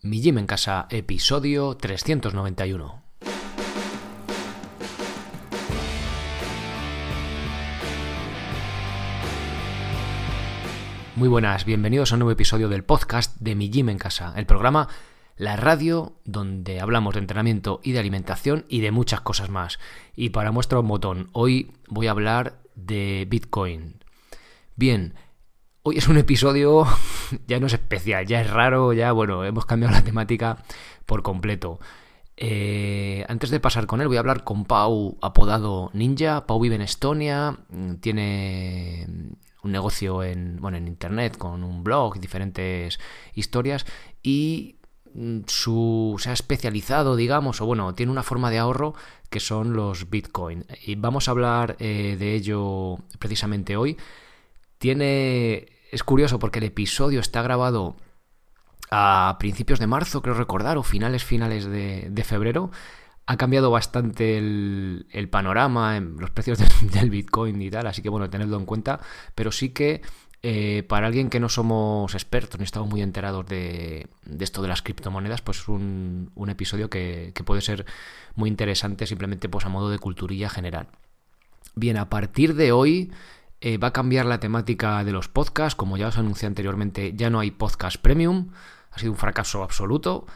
[0.00, 3.02] Mi Gym en Casa, episodio 391.
[11.16, 14.46] Muy buenas, bienvenidos a un nuevo episodio del podcast de Mi Gym en Casa, el
[14.46, 14.86] programa
[15.36, 19.80] La Radio donde hablamos de entrenamiento y de alimentación y de muchas cosas más.
[20.14, 23.96] Y para muestra un botón, hoy voy a hablar de Bitcoin.
[24.76, 25.14] Bien,
[25.88, 26.86] Hoy es un episodio,
[27.46, 30.62] ya no es especial, ya es raro, ya, bueno, hemos cambiado la temática
[31.06, 31.80] por completo.
[32.36, 36.44] Eh, antes de pasar con él, voy a hablar con Pau, apodado Ninja.
[36.44, 39.06] Pau vive en Estonia, mm, tiene
[39.62, 43.00] un negocio en, bueno, en internet con un blog, diferentes
[43.32, 43.86] historias
[44.22, 44.76] y
[45.14, 48.92] mm, su, se ha especializado, digamos, o bueno, tiene una forma de ahorro
[49.30, 50.66] que son los Bitcoin.
[50.84, 53.96] Y vamos a hablar eh, de ello precisamente hoy.
[54.76, 57.96] Tiene es curioso porque el episodio está grabado
[58.90, 62.70] a principios de marzo, creo recordar, o finales, finales de, febrero.
[63.26, 66.58] Ha cambiado bastante el, panorama, en los precios
[66.92, 69.00] del, Bitcoin y tal, así que bueno, tenedlo en cuenta.
[69.34, 70.02] Pero sí que
[70.42, 74.82] eh, para alguien que no somos expertos ni estamos muy enterados de, esto de las
[74.82, 77.84] criptomonedas, pues es un, episodio que, puede ser
[78.34, 80.88] muy interesante simplemente pues a modo de culturilla general.
[81.74, 83.12] Bien, a partir de hoy
[83.60, 87.30] eh, va a cambiar la temática de los podcasts, como ya os anuncié anteriormente, ya
[87.30, 88.50] no hay podcast premium,
[88.92, 90.26] ha sido un fracaso absoluto,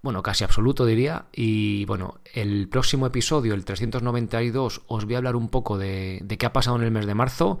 [0.00, 5.34] bueno, casi absoluto diría, y bueno, el próximo episodio, el 392, os voy a hablar
[5.34, 7.58] un poco de, qué ha pasado en el mes de marzo,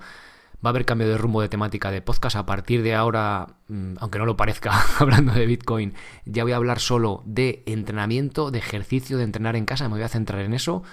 [0.64, 3.94] va a haber cambio de rumbo de temática de podcast, a partir de ahora, mm,
[3.98, 5.94] aunque no lo parezca, hablando de Bitcoin,
[6.26, 10.02] ya voy a hablar solo de entrenamiento, de ejercicio, de entrenar en casa, me voy
[10.02, 10.84] a centrar en eso.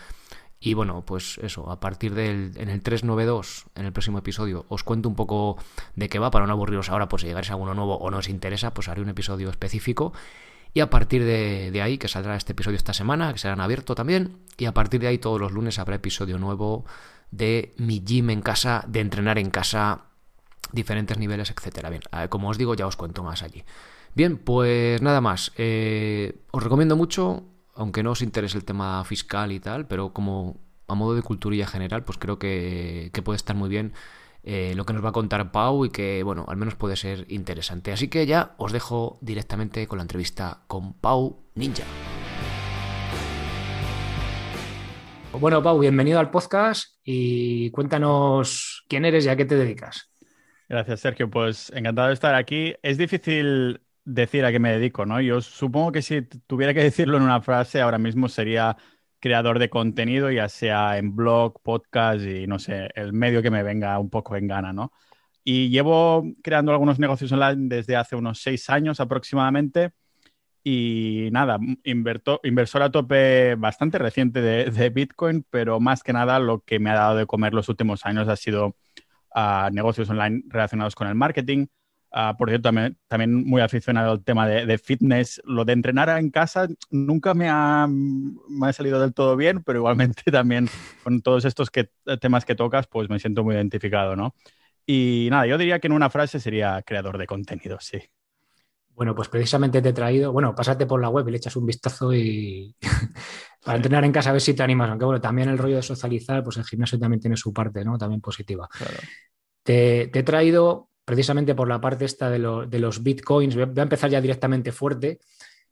[0.60, 4.84] Y bueno, pues eso, a partir del en el 392, en el próximo episodio, os
[4.84, 5.58] cuento un poco
[5.96, 8.18] de qué va para no aburriros ahora, pues si llegáis a alguno nuevo o no
[8.18, 10.14] os interesa, pues haré un episodio específico.
[10.74, 13.96] Y a partir de, ahí, que saldrá este episodio esta semana, que será en abierto
[13.96, 16.86] también, y a partir de ahí todos los lunes habrá episodio nuevo
[17.32, 20.06] de mi gym en casa, de entrenar en casa,
[20.74, 21.90] diferentes niveles, etcétera.
[21.90, 23.64] Bien, como os digo, ya os cuento más allí.
[24.16, 25.54] Bien, pues nada más.
[25.58, 27.44] Eh, os recomiendo mucho
[27.76, 31.68] aunque no os interese el tema fiscal y tal, pero como a modo de culturilla
[31.68, 33.94] general, pues creo que, puede estar muy bien
[34.44, 37.26] eh, lo que nos va a contar Pau y que, bueno, al menos puede ser
[37.30, 37.92] interesante.
[37.92, 41.84] Así que ya os dejo directamente con la entrevista con Pau Ninja.
[45.34, 50.12] Bueno, Pau, bienvenido al podcast y cuéntanos quién eres y a qué te dedicas.
[50.70, 51.30] Gracias, Sergio.
[51.30, 52.74] Pues encantado de estar aquí.
[52.82, 55.20] Es difícil decir a qué me dedico, ¿no?
[55.20, 58.78] Yo supongo que si tuviera que decirlo en una frase, ahora mismo sería
[59.20, 63.64] creador de contenido, ya sea en blog, podcast y no sé, el medio que me
[63.64, 64.94] venga un poco en gana, ¿no?
[65.44, 69.92] Y llevo creando algunos negocios online desde hace unos seis años aproximadamente.
[70.64, 76.80] Y nada, inversor a tope bastante reciente de, Bitcoin, pero más que nada lo que
[76.80, 78.76] me ha dado de comer los últimos años ha sido
[79.36, 81.68] ah, negocios online relacionados con el marketing,
[82.18, 82.72] Ah, por cierto,
[83.10, 85.42] también, muy aficionado al tema de, fitness.
[85.44, 89.80] Lo de entrenar en casa nunca me ha, me ha, salido del todo bien, pero
[89.80, 90.70] igualmente también
[91.04, 91.90] con todos estos que,
[92.22, 94.34] temas que tocas, pues me siento muy identificado, ¿no?
[94.86, 98.00] Y nada, yo diría que en una frase sería creador de contenido, sí.
[98.92, 101.66] Bueno, pues precisamente te he traído, bueno, pásate por la web y le echas un
[101.66, 102.74] vistazo y
[103.62, 105.82] para entrenar en casa a ver si te animas, aunque bueno, también el rollo de
[105.82, 107.98] socializar, pues el gimnasio también tiene su parte, ¿no?
[107.98, 108.70] También positiva.
[109.64, 114.10] Te, te, he traído precisamente por la parte esta de, los bitcoins, voy a empezar
[114.10, 115.20] ya directamente fuerte.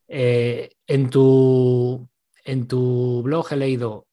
[0.08, 2.08] Eh, en, tu,
[2.46, 4.06] en tu blog he leído,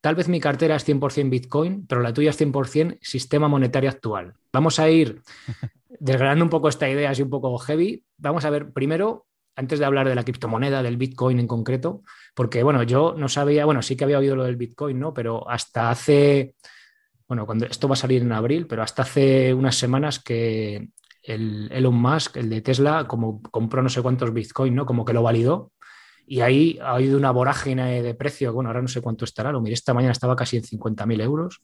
[0.00, 4.34] tal vez mi cartera es 100% bitcoin, pero la tuya es 100% sistema monetario actual.
[4.52, 5.20] Vamos a ir
[6.00, 8.04] desgranando un poco esta idea así un poco heavy.
[8.16, 12.02] Vamos a ver primero, antes de hablar de la criptomoneda, del bitcoin en concreto,
[12.36, 15.12] porque bueno, yo no sabía, bueno, sí que había oído lo del bitcoin, ¿no?
[15.12, 16.54] Pero hasta hace
[17.28, 20.88] bueno, cuando esto va a salir en abril, pero hasta hace unas semanas que
[21.22, 24.86] el Elon Musk, el de Tesla, como compró no sé cuántos Bitcoin, ¿no?
[24.86, 25.72] Como que lo validó.
[26.26, 29.60] Y ahí ha habido una vorágine de precio, bueno, ahora no sé cuánto estará, lo
[29.60, 31.62] miré esta mañana, estaba casi en 50.000 euros.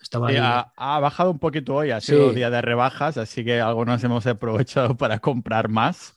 [0.00, 0.28] Estaba
[0.76, 4.96] ha, bajado un poquito hoy, ha sido día de rebajas, así que algunos hemos aprovechado
[4.96, 6.14] para comprar más.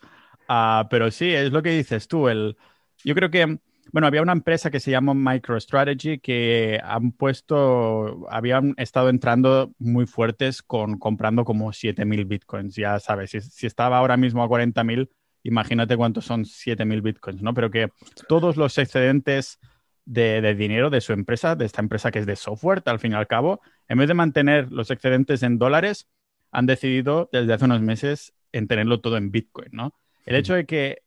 [0.48, 2.28] Ah, pero sí, es lo que dices tú.
[2.28, 2.58] El,
[3.04, 3.60] yo creo que
[3.92, 10.06] bueno, había una empresa que se llama MicroStrategy que han puesto, habían estado entrando muy
[10.06, 12.76] fuertes con comprando como 7.000 bitcoins.
[12.76, 15.10] Ya sabes, si, estaba ahora mismo a 40.000,
[15.44, 17.54] imagínate cuántos son 7.000 bitcoins, ¿no?
[17.54, 17.90] Pero que
[18.28, 19.60] todos los excedentes
[20.06, 23.16] de, dinero de su empresa, de esta empresa que es de software, al fin y
[23.16, 26.08] al cabo, en vez de mantener los excedentes en dólares,
[26.52, 29.94] han decidido desde hace unos meses en tenerlo todo en bitcoin, ¿no?
[30.26, 31.04] El hecho de que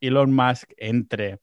[0.00, 1.40] Elon Musk entre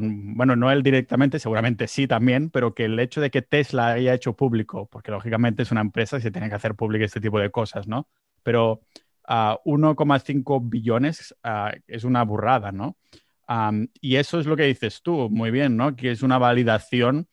[0.00, 4.14] bueno, no él directamente, seguramente sí también, pero que el hecho de que Tesla haya
[4.14, 7.38] hecho público, porque lógicamente es una empresa y se tiene que hacer público este tipo
[7.38, 8.08] de cosas, ¿no?
[8.42, 8.80] Pero
[9.28, 11.34] 1,5 billones
[11.86, 12.96] es una burrada, ¿no?
[14.00, 15.94] y eso es lo que dices tú, muy bien, ¿no?
[15.94, 17.28] Que es una validación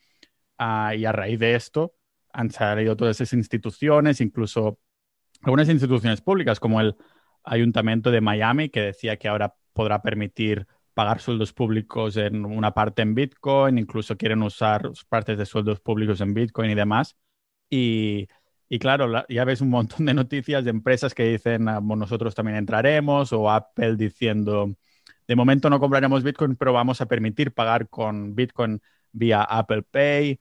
[0.58, 1.94] y a raíz de esto
[2.32, 4.78] han salido todas esas instituciones, incluso
[5.42, 6.96] algunas instituciones públicas como el
[7.42, 13.02] Ayuntamiento de Miami, que decía que ahora podrá permitir pagar sueldos públicos en una parte
[13.02, 17.16] en Bitcoin, incluso quieren usar partes de sueldos públicos en Bitcoin y demás.
[17.68, 18.28] Y,
[18.68, 22.56] y claro, ya ves un montón de noticias de empresas que dicen, ah, nosotros también
[22.58, 24.74] entraremos, o Apple diciendo,
[25.26, 28.80] de momento no compraremos Bitcoin, pero vamos a permitir pagar con Bitcoin
[29.12, 30.38] vía Apple Pay.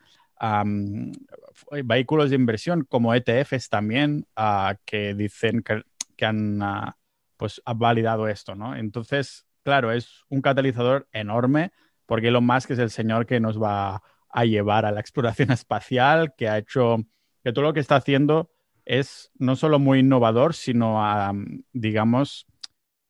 [1.83, 5.83] vehículos de inversión como ETFs también uh, que dicen que,
[6.15, 6.91] que han uh,
[7.37, 8.75] pues validado esto, ¿no?
[8.75, 11.71] Entonces, claro, es un catalizador enorme
[12.05, 16.33] porque Elon Musk es el señor que nos va a llevar a la exploración espacial,
[16.35, 16.97] que ha hecho
[17.43, 18.51] que todo lo que está haciendo
[18.85, 21.33] es no solo muy innovador, sino a,
[21.71, 22.45] digamos,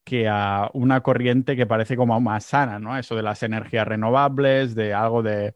[0.04, 2.98] que a una corriente que parece como más sana, ¿no?
[2.98, 5.56] Eso de las energías renovables, de algo de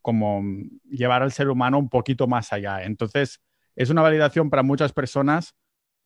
[0.00, 0.42] como
[0.88, 2.84] llevar al ser humano un poquito más allá.
[2.84, 3.40] Entonces,
[3.74, 5.56] es una validación para muchas personas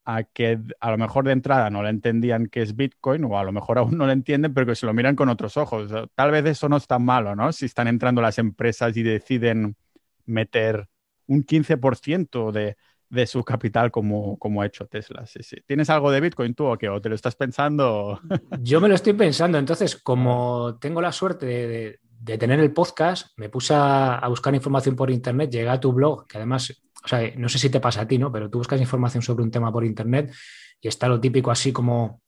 [0.06, 3.44] a que a lo mejor de entrada no le entendían qué es Bitcoin o a
[3.44, 5.92] lo mejor aún no le entienden, pero que se lo miran con otros ojos.
[6.14, 7.52] Tal vez eso no es tan malo, ¿no?
[7.52, 9.76] Si están entrando las empresas y deciden
[10.24, 10.88] meter
[11.26, 12.76] un 15% de,
[13.08, 15.26] de su capital como, como ha hecho Tesla.
[15.26, 15.56] Sí, sí.
[15.66, 16.88] ¿Tienes algo de Bitcoin tú o qué?
[16.88, 18.20] ¿O te lo estás pensando?
[18.60, 19.58] Yo me lo estoy pensando.
[19.58, 24.54] Entonces, como tengo la suerte de, de, tener el podcast, me puse a, a, buscar
[24.54, 26.72] información por internet, llegué a tu blog, que además
[27.06, 28.32] o sea, no sé si te pasa a ti, ¿no?
[28.32, 30.34] Pero tú buscas información sobre un tema por internet
[30.80, 32.22] y está lo típico así como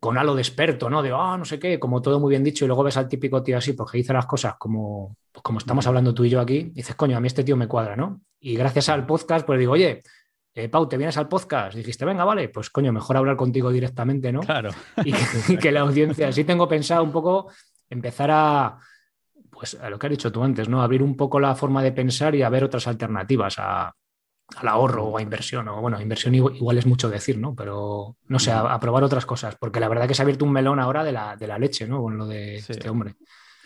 [0.00, 1.02] con halo de experto, ¿no?
[1.02, 3.42] De, ah, no sé qué, como todo muy bien dicho, y luego ves al típico
[3.42, 6.56] tío así, porque dice las cosas como, pues como estamos hablando tú y yo aquí,
[6.56, 8.22] y dices, coño, a mí este tío me cuadra, ¿no?
[8.40, 10.02] Y gracias al podcast, pues digo, oye,
[10.54, 11.76] eh, Pau, ¿te vienes al podcast?
[11.76, 14.40] dijiste, venga, vale, pues coño, mejor hablar contigo directamente, ¿no?
[14.40, 14.70] Claro.
[15.04, 17.50] Y que, y que la audiencia, sí tengo pensado un poco
[17.90, 18.78] empezar a,
[19.62, 20.82] pues a lo que has dicho tú antes, ¿no?
[20.82, 23.94] Abrir un poco la forma de pensar y a ver otras alternativas a,
[24.56, 25.68] al ahorro o a inversión.
[25.68, 27.54] O bueno, inversión igual, es mucho decir, ¿no?
[27.54, 29.54] Pero no sé, a, probar otras cosas.
[29.54, 31.86] Porque la verdad que se ha abierto un melón ahora de la, de la leche,
[31.86, 32.02] ¿no?
[32.02, 33.14] Con lo de este hombre.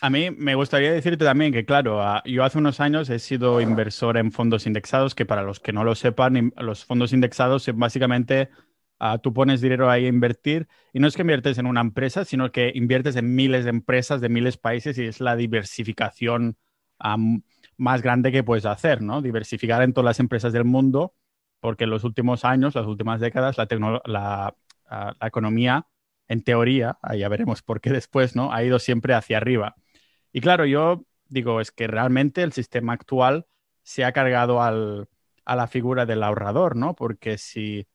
[0.03, 4.19] A mí me gustaría decirte también que, claro, yo hace unos años he sido inversor
[4.19, 8.51] en fondos indexados, que para los que no lo sepan, los fondos indexados básicamente
[8.99, 12.25] Uh, tú pones dinero ahí a invertir y no es que inviertes en una empresa,
[12.25, 16.57] sino que inviertes en miles de empresas de miles de países y es la diversificación
[17.77, 19.21] más grande que puedes hacer, ¿no?
[19.21, 21.15] Diversificar en todas las empresas del mundo,
[21.61, 24.55] porque en los últimos años, las últimas décadas, la,
[24.89, 25.87] la economía,
[26.29, 28.53] en teoría, ya veremos por qué después, ¿no?
[28.53, 29.77] Ha ido siempre hacia arriba.
[30.33, 33.47] Y claro, yo digo, es que realmente el sistema actual
[33.83, 35.09] se ha cargado al,
[35.45, 36.95] a la figura del ahorrador, ¿no?
[36.95, 37.87] Porque si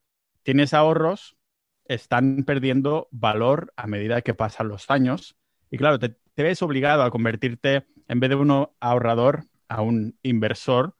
[0.43, 1.37] tienes ahorros,
[1.85, 5.37] están perdiendo valor a medida que pasan los años.
[5.69, 10.95] Y claro, te, ves obligado a convertirte, en vez de un ahorrador, a un inversor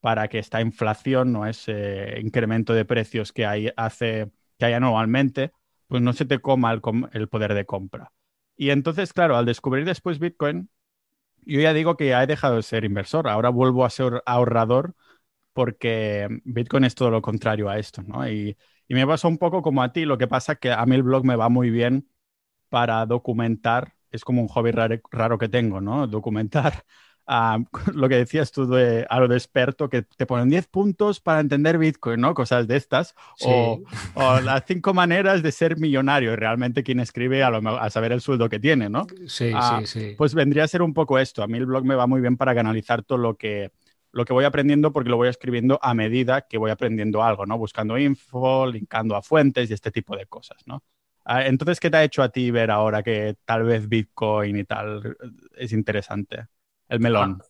[0.00, 5.52] para que esta inflación, no ese incremento de precios que hay, hace que hay anualmente,
[5.88, 6.80] pues no se te coma el,
[7.12, 8.12] el poder de compra.
[8.56, 10.70] Y entonces, claro, al descubrir después Bitcoin,
[11.42, 14.94] yo ya digo que ya he dejado de ser inversor, ahora vuelvo a ser ahorrador
[15.52, 18.28] porque Bitcoin es todo lo contrario a esto, ¿no?
[18.28, 18.56] Y,
[18.88, 20.94] y me pasa un poco como a ti, lo que pasa es que a mí
[20.94, 22.08] el blog me va muy bien
[22.68, 26.06] para documentar, es como un hobby raro, que tengo, ¿no?
[26.06, 26.84] Documentar
[27.94, 31.78] lo que decías tú de algo de experto, que te ponen 10 puntos para entender
[31.78, 32.34] Bitcoin, ¿no?
[32.34, 33.14] Cosas de estas.
[34.16, 36.32] O, las cinco maneras de ser millonario.
[36.32, 39.06] Y realmente quien escribe a, lo, a saber el sueldo que tiene, ¿no?
[39.26, 40.14] Sí, ah, sí, sí.
[40.16, 41.42] Pues vendría a ser un poco esto.
[41.42, 43.72] A mí el blog me va muy bien para canalizar todo lo que
[44.14, 47.58] lo que voy aprendiendo porque lo voy escribiendo a medida que voy aprendiendo algo, ¿no?
[47.58, 50.82] Buscando info, linkando a fuentes y este tipo de cosas, ¿no?
[51.24, 54.64] Ah, entonces, ¿qué te ha hecho a ti ver ahora que tal vez Bitcoin y
[54.64, 55.16] tal
[55.56, 56.46] es interesante?
[56.88, 57.40] El melón.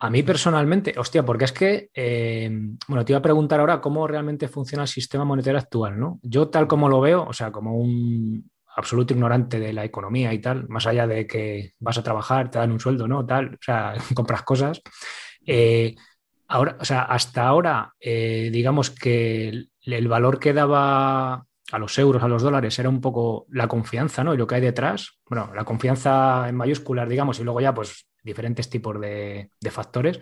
[0.00, 2.50] A, mí personalmente, hostia, porque es que, eh,
[2.88, 6.18] bueno, te iba a preguntar ahora cómo realmente funciona el sistema monetario actual, ¿no?
[6.22, 10.40] Yo tal como lo veo, o sea, como un absoluto ignorante de la economía y
[10.40, 13.24] tal, más allá de que vas a trabajar, te dan un sueldo, ¿no?
[13.24, 14.82] Tal, o sea, compras cosas.
[15.46, 15.94] Eh,
[16.52, 22.24] Ahora, o sea, hasta ahora, eh, digamos que el, valor que daba a los euros,
[22.24, 24.34] a los dólares, era un poco la confianza, ¿no?
[24.34, 28.04] Y lo que hay detrás, bueno, la confianza en mayúsculas, digamos, y luego ya, pues,
[28.24, 30.18] diferentes tipos de, factores.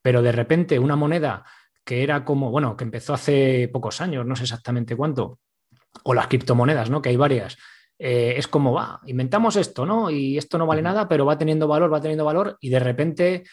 [0.00, 1.44] Pero de repente, una moneda
[1.84, 5.38] que era como, bueno, que empezó hace pocos años, no sé exactamente cuánto,
[6.02, 7.02] o las criptomonedas, ¿no?
[7.02, 7.58] Que hay varias,
[7.98, 10.08] eh, es como, va, inventamos esto, ¿no?
[10.08, 13.44] Y esto no vale nada, pero va teniendo valor, va teniendo valor, y de repente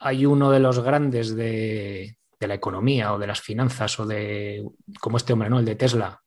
[0.00, 4.66] hay uno de los grandes de, la economía o de las finanzas o de,
[4.98, 5.58] como este hombre, ¿no?
[5.58, 6.20] El de Tesla,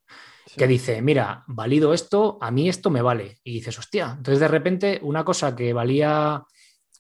[0.55, 3.39] que dice, mira, valido esto, a mí esto me vale.
[3.43, 6.43] Y dices, hostia, entonces de repente una cosa que valía,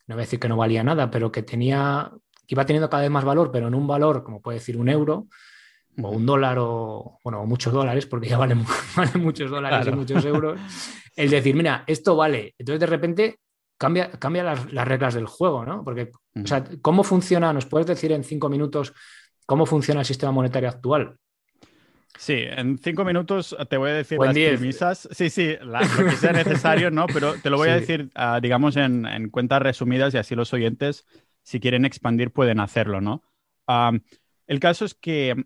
[0.07, 2.11] no voy a decir que no valía nada, pero que tenía,
[2.47, 4.89] que iba teniendo cada vez más valor, pero en un valor, como puede decir un
[4.89, 5.27] euro,
[6.01, 8.65] o un dólar o, bueno, muchos dólares, porque ya valen,
[9.15, 10.59] muchos dólares y muchos euros,
[11.15, 12.55] el decir, mira, esto vale.
[12.57, 13.39] Entonces, de repente,
[13.77, 15.83] cambia, cambia las, reglas del juego, ¿no?
[15.83, 16.11] Porque,
[16.41, 17.53] o sea, ¿cómo funciona?
[17.53, 18.93] ¿Nos puedes decir en cinco minutos
[19.45, 21.17] cómo funciona el sistema monetario actual?
[22.17, 25.09] Sí, en cinco minutos te voy a decir las premisas.
[25.11, 27.07] Sí, sí, lo que sea necesario, ¿no?
[27.07, 30.53] Pero te lo voy a decir, ah, digamos, en, en, cuentas resumidas y así los
[30.53, 31.05] oyentes,
[31.41, 33.23] si quieren expandir, pueden hacerlo, ¿no?
[33.67, 33.91] Ah,
[34.47, 35.45] el caso es que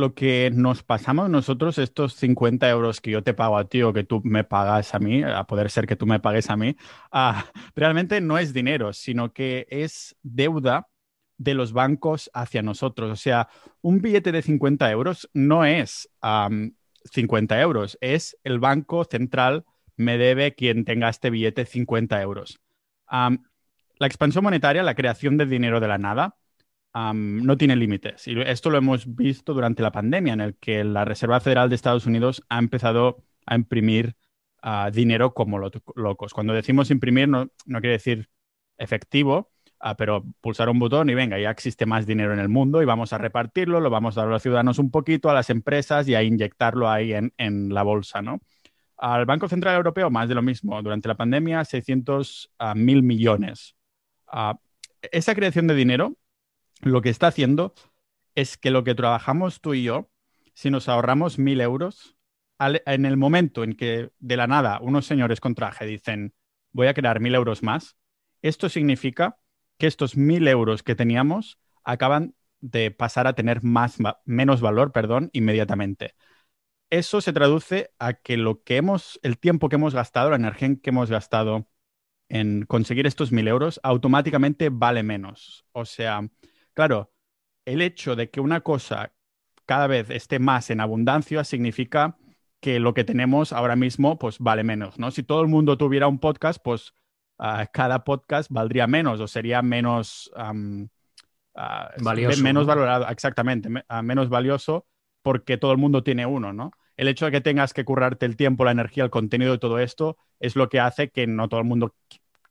[0.00, 3.92] lo que nos pasamos nosotros, estos 50 euros que yo te pago a ti o
[3.92, 6.76] que tú me pagas a mí, a poder ser que tú me pagues a mí,
[7.10, 7.46] ah,
[7.76, 10.88] realmente no es dinero, sino que es deuda
[11.38, 13.10] de los bancos hacia nosotros.
[13.10, 13.48] O sea,
[13.80, 16.08] un billete de 50 euros no es
[17.04, 19.64] 50 euros, es el banco central
[19.96, 22.60] me debe quien tenga este billete 50 euros.
[23.08, 26.36] la expansión monetaria, la creación de dinero de la nada,
[26.94, 28.26] no tiene límites.
[28.28, 31.76] Y esto lo hemos visto durante la pandemia, en el que la Reserva Federal de
[31.76, 34.16] Estados Unidos ha empezado a imprimir
[34.62, 36.34] ah, dinero como locos.
[36.34, 38.28] Cuando decimos imprimir, no, quiere decir
[38.76, 42.82] efectivo, ah, pero pulsar un botón y venga, ya existe más dinero en el mundo
[42.82, 45.50] y vamos a repartirlo, lo vamos a dar a los ciudadanos un poquito, a las
[45.50, 48.40] empresas y a inyectarlo ahí en, la bolsa, ¿no?
[48.98, 50.80] Al Banco Central Europeo, más de lo mismo.
[50.82, 53.76] Durante la pandemia, 600 ah, mil millones.
[55.10, 56.16] esa creación de dinero
[56.82, 57.74] lo que está haciendo
[58.34, 60.10] es que lo que trabajamos tú y yo,
[60.54, 62.16] si nos ahorramos mil euros,
[62.58, 66.32] en el momento en que de la nada unos señores con traje dicen
[66.70, 67.96] voy a crear mil euros más,
[68.40, 69.38] esto significa
[69.78, 75.30] que estos mil euros que teníamos acaban de pasar a tener más, menos valor, perdón,
[75.32, 76.14] inmediatamente.
[76.90, 80.76] Eso se traduce a que lo que hemos, el tiempo que hemos gastado, la energía
[80.80, 81.68] que hemos gastado
[82.28, 85.66] en conseguir estos mil euros, automáticamente vale menos.
[85.72, 86.28] O sea,
[86.74, 87.12] Claro,
[87.64, 89.12] el hecho de que una cosa
[89.66, 92.16] cada vez esté más en abundancia significa
[92.60, 95.10] que lo que tenemos ahora mismo pues vale menos, ¿no?
[95.10, 96.94] Si todo el mundo tuviera un podcast, pues
[97.38, 100.52] ah, cada podcast valdría menos o sería menos ah,
[102.00, 104.86] valioso, menos valorado, exactamente, ah, menos valioso
[105.22, 106.72] porque todo el mundo tiene uno, ¿no?
[106.96, 109.78] El hecho de que tengas que currarte el tiempo, la energía, el contenido de todo
[109.78, 111.94] esto es lo que hace que no todo el mundo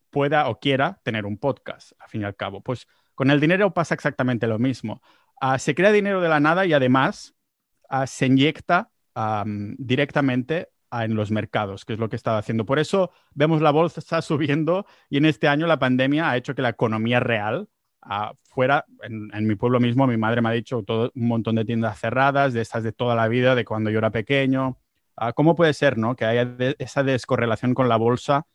[0.09, 2.61] pueda o quiera tener un podcast, al fin y al cabo.
[2.61, 2.87] Pues
[3.21, 5.03] con el dinero pasa exactamente lo mismo.
[5.39, 7.35] Ah, se crea dinero de la nada y además
[7.87, 8.89] ah, se inyecta
[9.77, 12.65] directamente en los mercados, que es lo que estaba haciendo.
[12.65, 16.63] Por eso vemos la bolsa subiendo y en este año la pandemia ha hecho que
[16.63, 17.69] la economía real
[18.01, 21.65] ah, fuera, en, mi pueblo mismo, mi madre me ha dicho todo, un montón de
[21.65, 24.79] tiendas cerradas, de estas de toda la vida, de cuando yo era pequeño.
[25.35, 26.15] ¿Cómo puede ser ¿no?
[26.15, 28.47] que haya esa descorrelación con la bolsa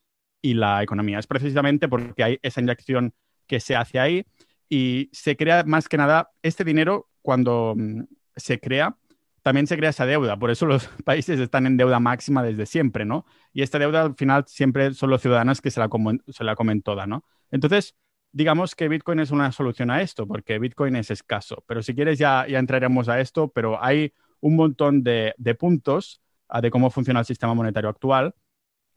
[0.42, 1.20] y la economía?
[1.20, 3.14] Es precisamente porque hay esa inyección
[3.46, 4.26] que se hace ahí
[4.68, 8.02] y se crea más que nada este dinero cuando mm,
[8.36, 8.96] se crea.
[9.42, 13.04] También se crea esa deuda, por eso los países están en deuda máxima desde siempre,
[13.04, 13.26] ¿no?
[13.52, 16.56] Y esta deuda al final siempre son los ciudadanos que se la, comen, se la
[16.56, 17.24] comen toda, ¿no?
[17.50, 17.94] Entonces,
[18.32, 21.62] digamos que Bitcoin es una solución a esto, porque Bitcoin es escaso.
[21.66, 26.20] Pero si quieres ya, ya entraremos a esto, pero hay un montón de, puntos
[26.52, 28.34] uh, de cómo funciona el sistema monetario actual.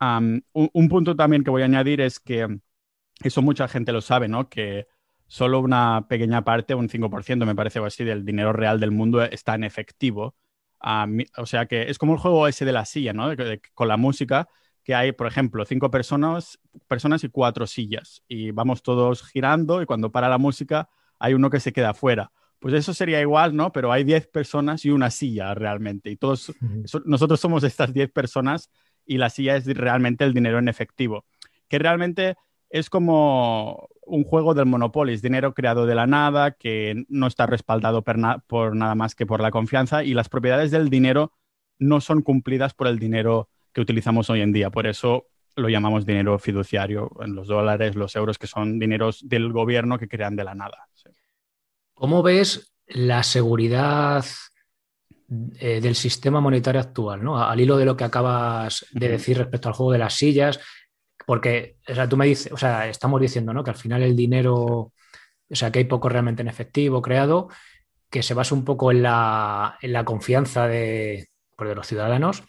[0.02, 2.60] Un, un, punto también que voy a añadir es que,
[3.22, 4.50] eso mucha gente lo sabe, ¿no?
[4.50, 4.88] Que
[5.30, 9.24] solo una pequeña parte, un 5% me parece o así, del dinero real del mundo
[9.24, 10.36] está en efectivo.
[11.38, 13.30] o sea que es como el juego ese de la silla, ¿no?
[13.76, 14.50] con la música,
[14.84, 18.24] que hay, por ejemplo, cinco personas, personas y cuatro sillas.
[18.28, 22.32] Y vamos todos girando y cuando para la música hay uno que se queda fuera.
[22.58, 23.72] Pues eso sería igual, ¿no?
[23.72, 26.10] Pero hay diez personas y una silla realmente.
[26.10, 26.52] Y todos,
[27.06, 28.72] nosotros somos estas diez personas
[29.06, 31.26] y la silla es realmente el dinero en efectivo.
[31.68, 32.36] Que realmente
[32.70, 37.46] es como un juego del Monopoly, es dinero creado de la nada, que no está
[37.46, 41.34] respaldado por, nada más que por la confianza y las propiedades del dinero
[41.78, 44.70] no son cumplidas por el dinero que utilizamos hoy en día.
[44.70, 49.52] Por eso lo llamamos dinero fiduciario, en los dólares, los euros, que son dineros del
[49.52, 50.88] gobierno que crean de la nada.
[51.94, 54.26] ¿Cómo ves la seguridad
[55.60, 57.24] eh, del sistema monetario actual?
[57.24, 57.42] ¿no?
[57.42, 60.60] Al hilo de lo que acabas de decir respecto al juego de las sillas,
[61.30, 63.64] porque, o sea, tú me dices, o sea, estamos diciendo, ¿no?
[63.64, 64.92] Que al final el dinero, o
[65.52, 67.50] sea, que hay poco realmente en efectivo creado,
[68.10, 72.42] que se basa un poco en la, confianza de, pues, de los ciudadanos.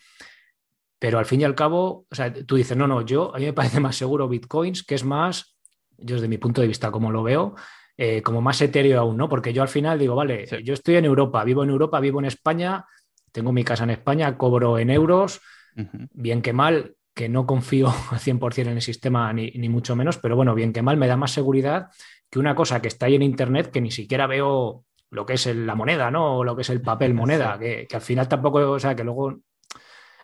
[0.99, 3.45] pero al fin y al cabo, o sea, tú dices, no, no, yo, a mí
[3.45, 5.59] me parece más seguro Bitcoins, que es más,
[5.99, 7.57] yo desde mi punto de vista, como lo veo,
[7.99, 9.29] eh, como más etéreo aún, ¿no?
[9.29, 12.25] Porque yo al final digo, vale, yo estoy en Europa, vivo en Europa, vivo en
[12.25, 12.87] España,
[13.31, 15.43] tengo mi casa en España, cobro en euros,
[15.75, 20.37] bien que mal, que no confío al 100% en el sistema, ni, mucho menos, pero
[20.37, 21.91] bueno, bien que mal, me da más seguridad
[22.31, 25.45] que una cosa que está ahí en Internet que ni siquiera veo lo que es
[25.55, 26.39] la moneda, ¿no?
[26.39, 29.39] O lo que es el papel moneda, que, al final tampoco, o sea, que luego...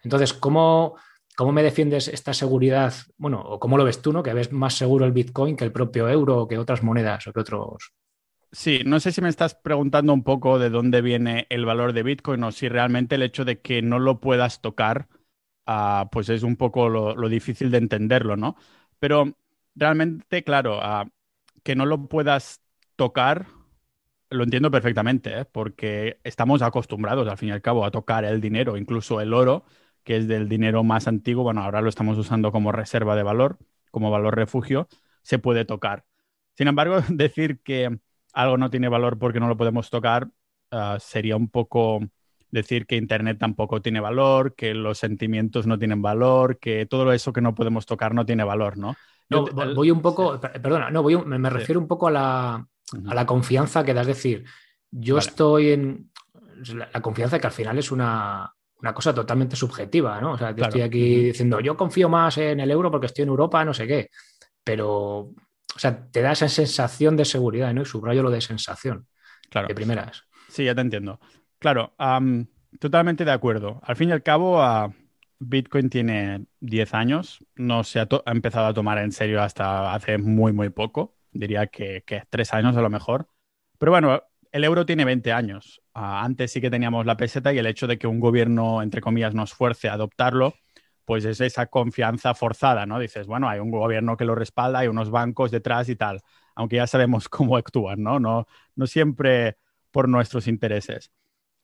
[0.03, 0.97] Entonces, ¿cómo,
[1.37, 2.95] ¿cómo me defiendes esta seguridad?
[3.19, 4.23] Bueno, o cómo lo ves tú, ¿no?
[4.23, 7.33] Que ves más seguro el Bitcoin que el propio euro o que otras monedas o
[7.35, 7.93] que otros...
[8.53, 12.05] Sí, no sé si me estás preguntando un poco de dónde viene el valor de
[12.05, 15.09] Bitcoin o si realmente el hecho de que no lo puedas tocar,
[15.67, 18.57] ah, pues es un poco lo, difícil de entenderlo, ¿no?
[18.99, 19.37] Pero
[19.75, 21.09] realmente, claro, ah,
[21.63, 22.63] que no lo puedas
[22.97, 23.47] tocar,
[24.31, 25.45] lo entiendo perfectamente, ¿eh?
[25.45, 29.65] porque estamos acostumbrados, al fin y al cabo, a tocar el dinero, incluso el oro,
[30.05, 33.59] que es del dinero más antiguo, bueno, ahora lo estamos usando como reserva de valor,
[33.91, 34.89] como valor refugio,
[35.23, 36.05] se puede tocar.
[36.55, 37.99] Sin embargo, decir que
[38.33, 40.29] algo no tiene valor porque no lo podemos tocar,
[40.71, 42.01] ah, sería un poco
[42.51, 47.33] decir que Internet tampoco tiene valor, que los sentimientos no tienen valor, que todo eso
[47.33, 48.97] que no podemos tocar no tiene valor, ¿no?
[49.29, 52.67] No, voy un poco, perdona, no, voy me, refiero un poco a la,
[53.09, 54.45] a la, confianza que das, es decir,
[54.91, 56.11] yo estoy en
[56.75, 60.33] la, confianza que al final es una, una cosa totalmente subjetiva, ¿no?
[60.33, 63.65] O sea, estoy aquí diciendo, yo confío más en el euro porque estoy en Europa,
[63.65, 64.11] no sé qué,
[64.63, 65.33] pero
[65.77, 67.83] o sea, te da esa sensación de seguridad, ¿no?
[67.83, 69.07] Y subrayo lo de sensación.
[69.51, 69.69] Claro.
[69.69, 70.25] De primeras.
[70.49, 71.21] Sí, ya te entiendo.
[71.59, 71.95] Claro,
[72.79, 73.81] totalmente de acuerdo.
[73.83, 74.63] Al fin y al cabo,
[75.39, 80.53] Bitcoin tiene 10 años, no se ha, empezado a tomar en serio hasta hace muy,
[80.53, 81.17] muy poco.
[81.33, 83.29] Diría que, que 3 años a lo mejor.
[83.79, 84.23] Pero bueno,
[84.53, 85.83] el euro tiene 20 años.
[85.93, 89.01] Ah, antes sí que teníamos la peseta y el hecho de que un gobierno, entre
[89.01, 90.55] comillas, nos fuerce a adoptarlo,
[91.05, 92.99] pues es esa confianza forzada, ¿no?
[92.99, 96.23] Dices, bueno, hay un gobierno que lo respalda, hay unos bancos detrás y tal,
[96.55, 98.19] aunque ya sabemos cómo actúan, ¿no?
[98.19, 99.59] No, no siempre
[99.91, 101.13] por nuestros intereses.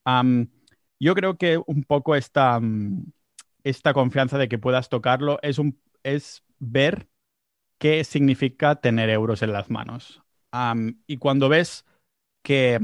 [0.05, 2.61] Yo creo que un poco esta,
[3.65, 7.09] esta confianza de que puedas tocarlo es, un, es ver
[7.79, 10.23] qué significa tener euros en las manos.
[11.07, 11.85] y cuando ves
[12.43, 12.79] que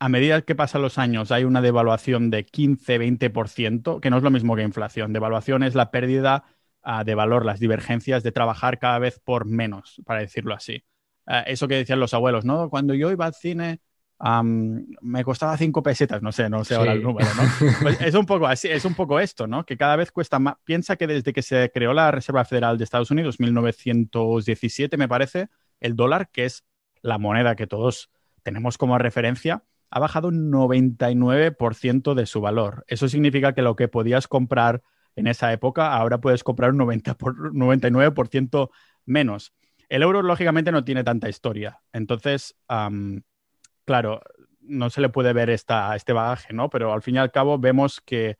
[0.00, 4.30] a medida que pasan los años hay una devaluación de 15-20%, que no es lo
[4.30, 5.12] mismo que inflación.
[5.12, 6.44] Devaluación es la pérdida
[6.82, 10.84] ah, de valor, las divergencias de trabajar cada vez por menos, para decirlo así.
[11.26, 12.70] Ah, eso que decían los abuelos, ¿no?
[12.70, 13.80] Cuando yo iba al cine
[14.18, 17.42] me costaba cinco pesetas, no sé, no sé ahora el número, ¿no?
[17.82, 19.64] Pues es un poco así, es un poco esto, ¿no?
[19.66, 20.54] Que cada vez cuesta más.
[20.64, 25.48] Piensa que desde que se creó la Reserva Federal de Estados Unidos, 1917 me parece,
[25.80, 26.64] el dólar, que es
[27.02, 28.10] la moneda que todos
[28.42, 32.84] tenemos como referencia, ha bajado un 99% de su valor.
[32.88, 34.82] Eso significa que lo que podías comprar
[35.14, 38.70] en esa época, ahora puedes comprar un 90 por, 99%
[39.04, 39.54] menos.
[39.88, 41.80] El euro, lógicamente, no tiene tanta historia.
[41.92, 42.56] Entonces,
[43.86, 44.20] claro,
[44.60, 46.68] no se le puede ver esta, este bagaje, ¿no?
[46.68, 48.38] Pero al fin y al cabo vemos que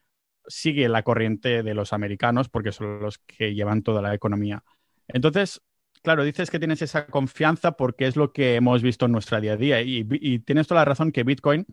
[0.48, 4.64] sigue la corriente de los americanos porque son los que llevan toda la economía.
[5.09, 5.62] Entonces,
[6.02, 9.54] claro, dices que tienes esa confianza porque es lo que hemos visto en nuestra día
[9.54, 10.04] a día y,
[10.40, 11.66] tienes toda la razón que Bitcoin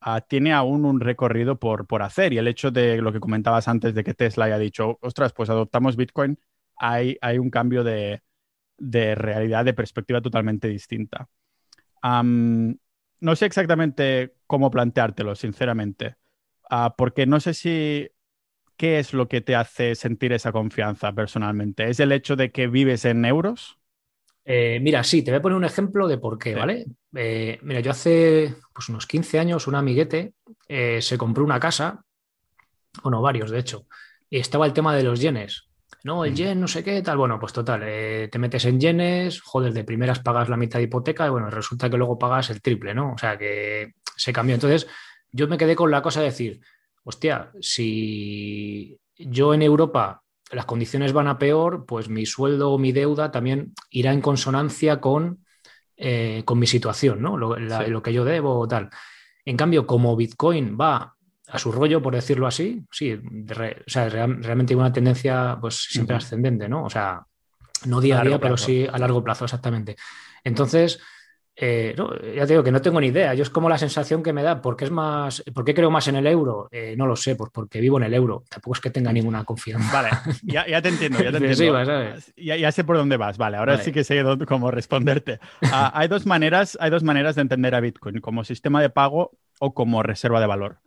[0.00, 3.68] ah, tiene aún un recorrido por, por hacer y el hecho de lo que comentabas
[3.68, 6.38] antes de que Tesla haya dicho, ostras, pues adoptamos Bitcoin,
[6.76, 8.22] hay, hay un cambio de,
[8.78, 11.28] realidad, de perspectiva totalmente distinta.
[13.20, 16.16] No sé exactamente cómo planteártelo, sinceramente,
[16.70, 18.10] ah, porque no sé si
[18.80, 21.90] ¿qué es lo que te hace sentir esa confianza personalmente?
[21.90, 23.78] ¿Es el hecho de que vives en euros?
[24.42, 26.86] Eh, mira, sí, te voy a poner un ejemplo de por qué, ¿vale?
[27.14, 30.32] Eh, mira, yo hace pues, unos 15 años, un amiguete
[30.66, 32.06] eh, se compró una casa,
[33.02, 33.86] bueno, varios de hecho,
[34.30, 35.69] y estaba el tema de los yenes.
[36.04, 36.34] No, el mm.
[36.34, 37.18] yen, no sé qué, tal.
[37.18, 41.26] Bueno, pues total, te metes en yenes, joder, de primeras pagas la mitad de hipoteca
[41.26, 43.12] y bueno, resulta que luego pagas el triple, ¿no?
[43.12, 44.54] O sea que se cambió.
[44.54, 44.86] Entonces,
[45.32, 46.60] yo me quedé con la cosa de decir,
[47.04, 52.92] hostia, si yo en Europa las condiciones van a peor, pues mi sueldo o mi
[52.92, 55.44] deuda también irá en consonancia con,
[55.96, 57.36] eh, con mi situación, ¿no?
[57.36, 58.90] Lo, que yo debo o tal.
[59.44, 61.14] En cambio, como Bitcoin va
[61.50, 66.16] a su rollo, por decirlo así, sí, o sea, realmente hay una tendencia pues siempre
[66.16, 66.84] ascendente, ¿no?
[66.84, 67.24] O sea,
[67.86, 69.96] no día a día, pero sí a largo plazo, exactamente.
[70.44, 71.00] Entonces,
[71.62, 71.94] eh,
[72.34, 73.34] ya te digo que no tengo ni idea.
[73.34, 74.62] Yo es como la sensación que me da.
[74.62, 75.42] ¿Por qué es más?
[75.52, 76.68] ¿Por qué creo más en el euro?
[76.70, 78.44] Eh, no lo sé, pues porque vivo en el euro.
[78.48, 79.92] Tampoco es que tenga ninguna confianza.
[79.92, 80.10] Vale,
[80.42, 81.82] ya, te entiendo, ya te entiendo.
[82.36, 83.36] Ya, sé por dónde vas.
[83.36, 85.38] Vale, ahora sí que sé cómo responderte.
[85.62, 89.32] Ah, hay dos maneras, hay dos maneras de entender a Bitcoin: como sistema de pago
[89.58, 90.78] o como reserva de valor.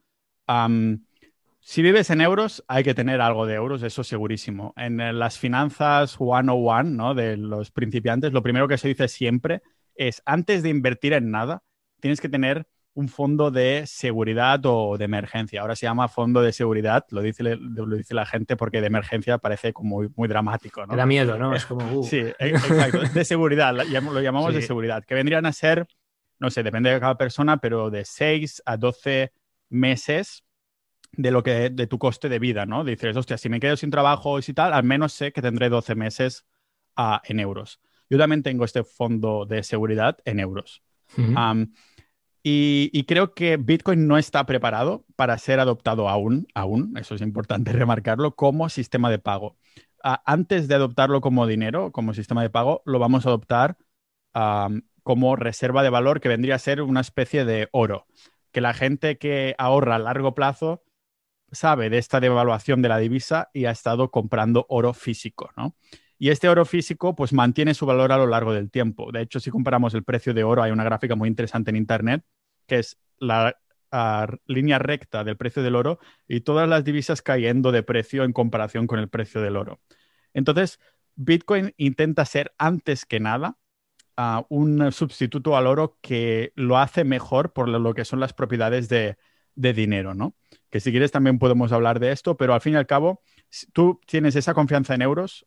[1.65, 4.73] Si vives en euros, hay que tener algo de euros, eso segurísimo.
[4.75, 7.15] En las finanzas 101, ¿no?
[7.15, 9.61] De los principiantes, lo primero que se dice siempre
[9.95, 11.63] es, antes de invertir en nada,
[12.01, 15.61] tienes que tener un fondo de seguridad o de emergencia.
[15.61, 19.37] Ahora se llama fondo de seguridad, lo dice, lo dice la gente porque de emergencia
[19.37, 20.85] parece como muy, muy dramático.
[20.85, 20.95] ¿no?
[20.95, 21.55] da miedo, ¿no?
[21.55, 21.99] Es como...
[21.99, 22.03] Uh.
[22.03, 22.99] Sí, e, exacto.
[23.13, 25.87] De seguridad, lo llamamos de seguridad, que vendrían a ser,
[26.39, 29.31] no sé, depende de cada persona, pero de 6 a 12
[29.73, 30.43] meses
[31.11, 32.83] de lo que de tu coste de vida, ¿no?
[32.83, 35.95] Dices, hostia, si me quedo sin trabajo y tal, al menos sé que tendré 12
[35.95, 36.45] meses
[36.97, 37.79] uh, en euros.
[38.09, 40.83] Yo también tengo este fondo de seguridad en euros.
[42.45, 47.71] Y, creo que Bitcoin no está preparado para ser adoptado aún, aún, eso es importante
[47.71, 49.57] remarcarlo, como sistema de pago.
[50.03, 53.77] antes de adoptarlo como dinero, como sistema de pago, lo vamos a adoptar
[55.03, 58.07] como reserva de valor que vendría a ser una especie de oro.
[58.53, 60.83] Que la gente que ahorra a largo plazo
[61.51, 65.75] sabe de esta devaluación de la divisa y ha estado comprando oro físico, ¿no?
[66.17, 69.11] Y este oro físico pues mantiene su valor a lo largo del tiempo.
[69.11, 72.23] De hecho, si comparamos el precio de oro, hay una gráfica muy interesante en Internet,
[72.65, 73.57] que es la
[74.47, 78.87] línea recta del precio del oro y todas las divisas cayendo de precio en comparación
[78.87, 79.81] con el precio del oro.
[80.33, 80.79] Entonces,
[81.15, 83.57] Bitcoin intenta ser antes que nada
[84.49, 89.17] un sustituto al oro que lo hace mejor por lo que son las propiedades de,
[89.55, 90.35] dinero, ¿no?
[90.69, 93.21] Que si quieres también podemos hablar de esto, pero al fin y al cabo,
[93.71, 95.45] tú tienes esa confianza en euros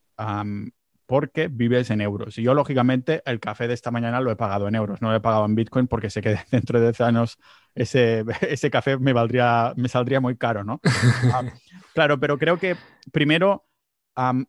[1.07, 2.37] porque vives en euros.
[2.37, 5.15] Y yo, lógicamente, el café de esta mañana lo he pagado en euros, no lo
[5.15, 7.39] he pagado en Bitcoin porque sé que dentro de 10 años
[7.73, 10.81] ese, ese café me, valdría, me saldría muy caro, ¿no?
[11.93, 12.75] claro, pero creo que
[13.11, 13.65] primero,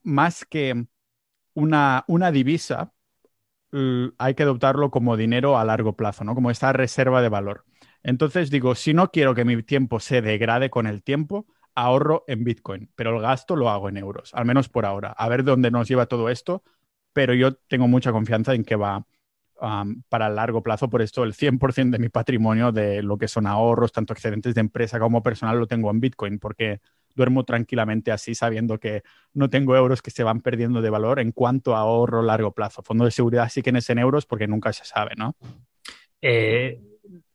[0.03, 0.87] más que
[1.55, 2.93] una, una divisa,
[3.73, 6.35] hay que adoptarlo como dinero a largo plazo, ¿no?
[6.35, 7.65] Como esta reserva de valor.
[8.03, 12.45] Entonces digo, si no quiero que mi tiempo se degrade con el tiempo, ahorro en
[12.45, 15.13] Bitcoin, pero el gasto lo hago en euros, al menos por ahora.
[15.13, 16.63] A ver dónde nos lleva todo esto,
[17.13, 19.07] pero yo tengo mucha confianza en que va
[20.09, 20.89] para el largo plazo.
[20.89, 24.61] Por esto, el 100% de mi patrimonio, de lo que son ahorros, tanto excedentes de
[24.61, 26.81] empresa como personal, lo tengo en Bitcoin, porque
[27.15, 29.03] duermo tranquilamente así, sabiendo que
[29.35, 32.83] no tengo euros que se van perdiendo de valor en cuanto a ahorro largo plazo.
[32.83, 35.37] Fondo de seguridad sí que es en euros porque nunca se sabe, ¿no?
[36.21, 36.81] Eh,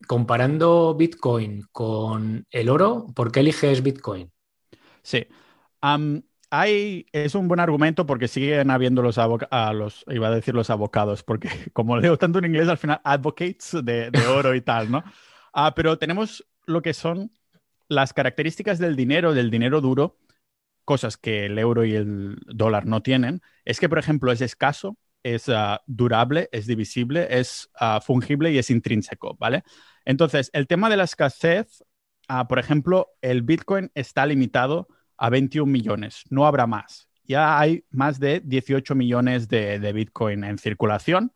[0.07, 4.31] comparando Bitcoin con el oro, ¿por qué eliges Bitcoin?
[5.01, 5.25] Sí.
[6.49, 11.23] hay, es un buen argumento porque siguen habiendo los, los, iba a decir los abocados,
[11.23, 15.03] porque como leo tanto en inglés, al final advocates de, oro y tal, ¿no?
[15.53, 17.31] Ah, pero tenemos lo que son
[17.87, 20.17] las características del dinero, del dinero duro,
[20.85, 24.97] cosas que el euro y el dólar no tienen, es que, por ejemplo, es escaso,
[25.23, 29.63] es ah, durable, es divisible, es ah, fungible y es intrínseco, ¿vale?
[30.05, 31.83] Entonces, el tema de la escasez,
[32.27, 37.07] ah, por ejemplo, el Bitcoin está limitado a 21 millones, no habrá más.
[37.25, 41.31] Ya hay más de 18 millones de, Bitcoin en circulación,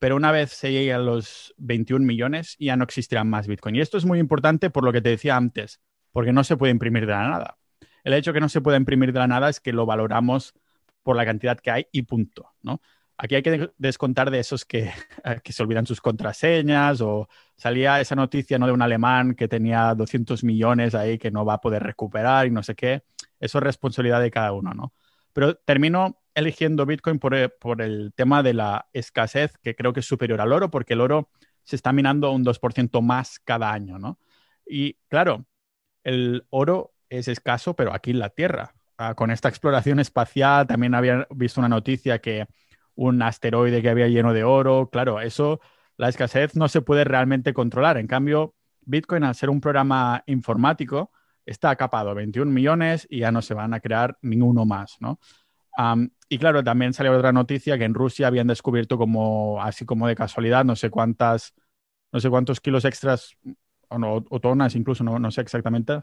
[0.00, 3.76] pero una vez se llegue a los 21 millones ya no existirán más Bitcoin.
[3.76, 5.80] Y esto es muy importante por lo que te decía antes,
[6.18, 7.58] porque no se puede imprimir de la nada.
[8.02, 10.52] El hecho que no se pueda imprimir de la nada es que lo valoramos
[11.04, 12.82] por la cantidad que hay y punto, ¿no?
[13.16, 14.90] Aquí hay que descontar de esos que,
[15.44, 18.66] se olvidan sus contraseñas o salía esa noticia ¿no?
[18.66, 22.50] de un alemán que tenía 200 millones ahí que no va a poder recuperar y
[22.50, 23.04] no sé qué.
[23.38, 24.94] Eso es responsabilidad de cada uno, ¿no?
[25.32, 30.06] Pero termino eligiendo Bitcoin por, por el tema de la escasez, que creo que es
[30.06, 31.30] superior al oro, porque el oro
[31.62, 34.18] se está minando un 2% más cada año, ¿no?
[34.66, 35.46] Y claro,
[36.04, 38.74] el oro es escaso, pero aquí en la Tierra.
[38.96, 42.46] Ah, con esta exploración espacial también había visto una noticia que
[42.94, 44.90] un asteroide que había lleno de oro.
[44.90, 45.60] Claro, eso,
[45.96, 47.96] la escasez no se puede realmente controlar.
[47.96, 51.12] En cambio, Bitcoin, al ser un programa informático,
[51.46, 55.18] está capado 21 millones y ya no se van a crear ninguno más, ¿no?
[56.28, 60.16] y claro, también salió otra noticia que en Rusia habían descubierto como, así como de
[60.16, 61.54] casualidad, no sé cuántas,
[62.10, 63.36] no sé cuántos kilos extras
[63.90, 66.02] o, o tonas incluso, no, no sé exactamente,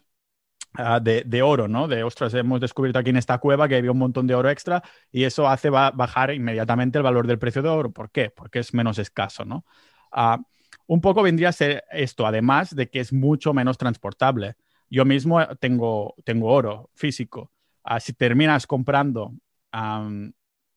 [0.77, 1.87] Ah, de, oro, ¿no?
[1.87, 4.83] De, ostras, hemos descubierto aquí en esta cueva que había un montón de oro extra
[5.09, 7.91] y eso hace bajar inmediatamente el valor del precio de oro.
[7.91, 8.29] ¿Por qué?
[8.29, 9.65] Porque es menos escaso, ¿no?
[10.11, 10.39] Ah,
[10.87, 14.55] un poco vendría a ser esto, además de que es mucho menos transportable.
[14.89, 17.51] Yo mismo tengo, tengo oro físico.
[17.83, 19.33] Ah, si terminas comprando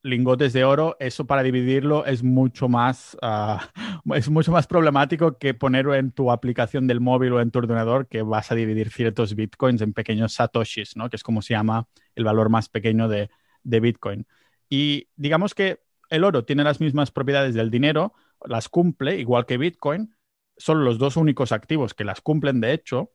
[0.03, 3.69] lingotes de oro, eso para dividirlo es mucho más, ah,
[4.15, 8.09] es mucho más problemático que ponerlo en tu aplicación del móvil o en tu ordenador,
[8.09, 11.11] que vas a dividir ciertos bitcoins en pequeños satoshis, ¿no?
[11.11, 13.31] que es como se llama el valor más pequeño de,
[13.63, 14.27] de bitcoin.
[14.69, 15.81] Y digamos que
[16.11, 18.15] el oro tiene las mismas propiedades del dinero,
[18.47, 20.15] las cumple, igual que bitcoin,
[20.57, 23.13] son los dos únicos activos que las cumplen, de hecho,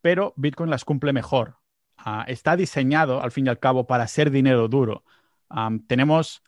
[0.00, 1.58] pero Bitcoin las cumple mejor.
[1.96, 5.04] Ah, está diseñado, al fin y al cabo, para ser dinero duro.
[5.86, 6.42] Tenemos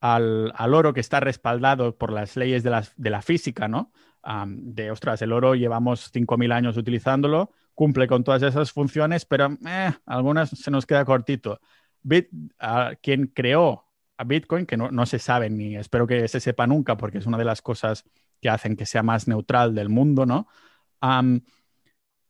[0.00, 2.70] al, oro que está respaldado por las leyes de
[3.10, 3.92] la, física, ¿no?
[4.46, 9.92] de, ostras, el oro llevamos 5.000 años utilizándolo, cumple con todas esas funciones, pero eh,
[10.06, 11.60] algunas se nos queda cortito.
[12.02, 12.28] Bit,
[13.02, 13.86] quien creó
[14.16, 17.38] a Bitcoin, que no, se sabe ni espero que se sepa nunca, porque es una
[17.38, 18.04] de las cosas
[18.40, 20.48] que hacen que sea más neutral del mundo, ¿no?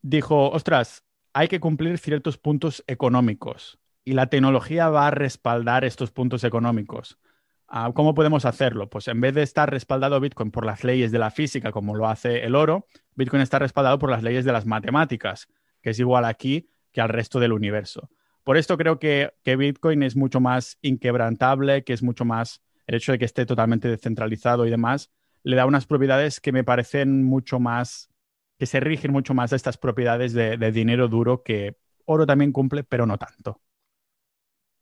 [0.01, 1.03] dijo, ostras,
[1.33, 7.19] hay que cumplir ciertos puntos económicos y la tecnología va a respaldar estos puntos económicos.
[7.67, 8.89] Ah, ¿Cómo podemos hacerlo?
[8.89, 12.07] Pues en vez de estar respaldado Bitcoin por las leyes de la física, como lo
[12.07, 12.85] hace el oro,
[13.15, 15.47] Bitcoin está respaldado por las leyes de las matemáticas,
[15.81, 18.09] que es igual aquí que al resto del universo.
[18.43, 22.95] Por esto creo que, que Bitcoin es mucho más inquebrantable, que es mucho más el
[22.95, 25.11] hecho de que esté totalmente descentralizado y demás,
[25.43, 28.09] le da unas propiedades que me parecen mucho más,
[28.57, 32.51] que se rigen mucho más de estas propiedades de, de dinero duro que oro también
[32.51, 33.61] cumple, pero no tanto.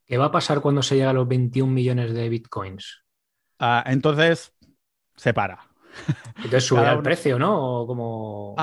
[0.10, 3.04] ¿Qué va a pasar cuando se llega a los 21 millones de bitcoins?
[3.60, 4.56] Ah, entonces
[5.15, 5.69] se para.
[6.38, 7.86] Entonces subirá el precio, ¿no?
[7.86, 8.56] como...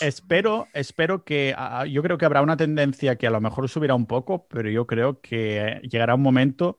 [0.00, 1.54] espero, espero que.
[1.56, 4.68] Ah, yo creo que habrá una tendencia que a lo mejor subirá un poco, pero
[4.68, 6.76] yo creo que llegará un momento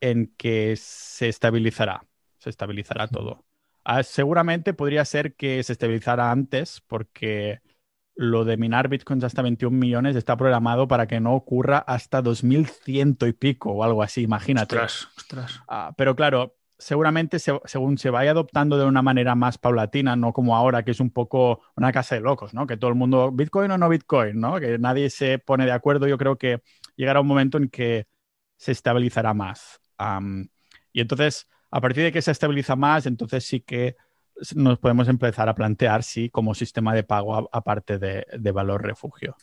[0.00, 2.04] en que se estabilizará.
[2.38, 3.44] Se estabilizará todo.
[3.84, 7.60] Ah, seguramente podría ser que se estabilizara antes, porque
[8.16, 13.18] lo de minar bitcoins hasta 21 millones está programado para que no ocurra hasta 2100
[13.26, 14.76] y pico o algo así, imagínate.
[14.76, 15.60] Ostras, ostras.
[15.66, 20.56] Ah, pero claro, seguramente según se vaya adoptando de una manera más paulatina, no como
[20.56, 22.66] ahora, que es un poco una casa de locos, ¿no?
[22.66, 24.60] Que todo el mundo, Bitcoin o no Bitcoin, ¿no?
[24.60, 26.06] Que nadie se pone de acuerdo.
[26.06, 26.62] Yo creo que
[26.96, 28.06] llegará un momento en que
[28.56, 29.80] se estabilizará más.
[30.92, 33.96] y entonces, a partir de que se estabiliza más, entonces sí que
[34.54, 39.36] nos podemos empezar a plantear si como sistema de pago aparte de, valor refugio.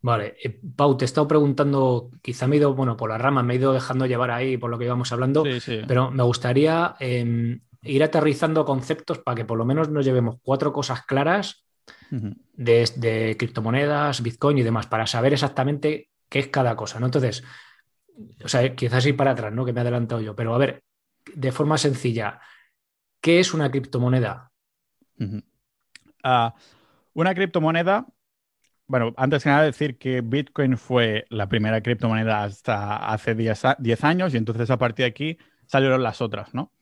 [0.00, 3.42] Vale, eh, Pau, te he estado preguntando, quizá me he ido, bueno, por la rama,
[3.44, 5.44] me he ido dejando llevar ahí por lo que íbamos hablando,
[5.86, 10.72] pero me gustaría em, ir aterrizando conceptos para que por lo menos nos llevemos cuatro
[10.72, 11.64] cosas claras
[12.10, 17.06] de, de, criptomonedas, Bitcoin y demás, para saber exactamente qué es cada cosa, ¿no?
[17.06, 17.44] Entonces,
[18.44, 19.64] o sea, quizás ir para atrás, ¿no?
[19.64, 20.82] Que me he adelantado yo, pero a ver,
[21.34, 22.40] de forma sencilla,
[23.22, 24.52] ¿Qué es una criptomoneda?
[26.24, 26.54] Ah,
[27.14, 28.06] una criptomoneda,
[28.88, 34.34] bueno, antes que nada decir que Bitcoin fue la primera criptomoneda hasta hace 10 años
[34.34, 36.72] y entonces a partir de aquí salieron las otras, ¿no?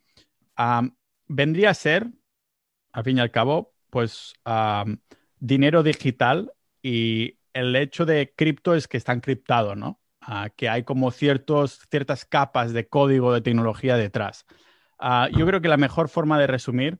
[1.28, 2.08] vendría a ser,
[2.92, 4.32] al fin y al cabo, pues
[5.38, 10.00] dinero digital y el hecho de cripto es que está encriptado, ¿no?
[10.20, 14.46] Ah, que hay como ciertos, ciertas capas de código de tecnología detrás.
[15.00, 16.98] Ah, yo creo que la mejor forma de resumir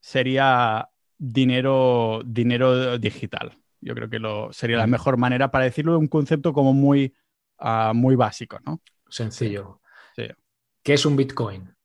[0.00, 0.88] sería
[1.18, 3.58] dinero, dinero digital.
[3.80, 7.14] Yo creo que lo, sería la mejor manera para decirlo, un concepto como muy,
[7.58, 8.80] ah, muy básico, ¿no?
[9.08, 9.80] Sencillo.
[10.82, 11.76] ¿Qué es un Bitcoin?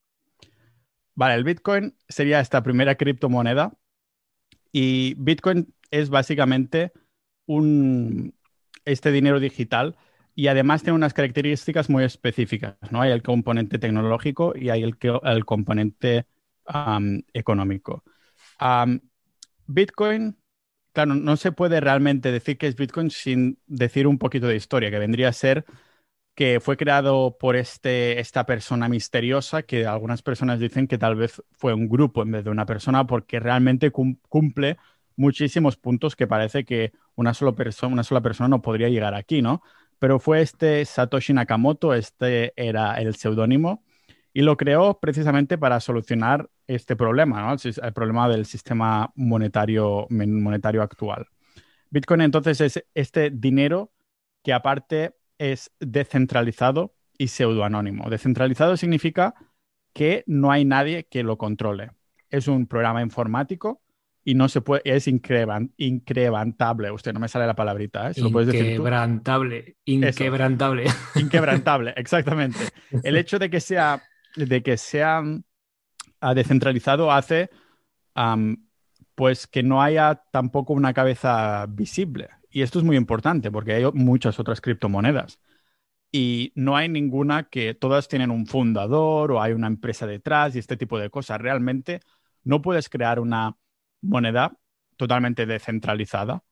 [1.14, 3.72] Vale, el Bitcoin sería esta primera criptomoneda
[4.72, 6.92] y Bitcoin es básicamente
[7.46, 8.34] un,
[8.84, 9.96] este dinero digital
[10.38, 13.02] y además tiene unas características muy específicas, ¿no?
[13.02, 16.26] Hay el componente tecnológico y hay el, componente
[17.32, 18.04] económico.
[19.66, 20.38] Bitcoin,
[20.92, 24.92] claro, no se puede realmente decir que es Bitcoin sin decir un poquito de historia,
[24.92, 25.64] que vendría a ser
[26.36, 31.42] que fue creado por este, esta persona misteriosa, que algunas personas dicen que tal vez
[31.56, 34.76] fue un grupo en vez de una persona, porque realmente cumple
[35.16, 39.62] muchísimos puntos que parece que una sola, una sola persona no podría llegar aquí, ¿no?
[39.98, 43.84] Pero fue este Satoshi Nakamoto, este era el seudónimo,
[44.32, 51.26] y lo creó precisamente para solucionar este problema, el, problema del sistema monetario, monetario actual.
[51.90, 53.92] Bitcoin entonces es este dinero
[54.44, 58.10] que aparte es descentralizado y pseudoanónimo.
[58.10, 59.34] Descentralizado significa
[59.92, 61.90] que no hay nadie que lo controle.
[62.30, 63.80] Es un programa informático
[64.28, 66.90] y no se puede, es incrementable.
[66.90, 68.12] Usted no me sale la palabrita, ¿eh?
[68.18, 70.84] Inquebrantable, inquebrantable.
[71.14, 72.58] Inquebrantable, exactamente.
[73.02, 74.02] El hecho de que sea,
[74.36, 75.22] de que sea
[76.20, 77.48] ah, descentralizado hace
[79.14, 82.28] pues que no haya tampoco una cabeza visible.
[82.50, 85.40] Y esto es muy importante porque hay muchas otras criptomonedas.
[86.12, 90.58] Y no hay ninguna que todas tienen un fundador o hay una empresa detrás y
[90.58, 91.40] este tipo de cosas.
[91.40, 92.00] Realmente
[92.44, 93.56] no puedes crear una
[94.00, 94.56] moneda
[94.96, 96.42] totalmente descentralizada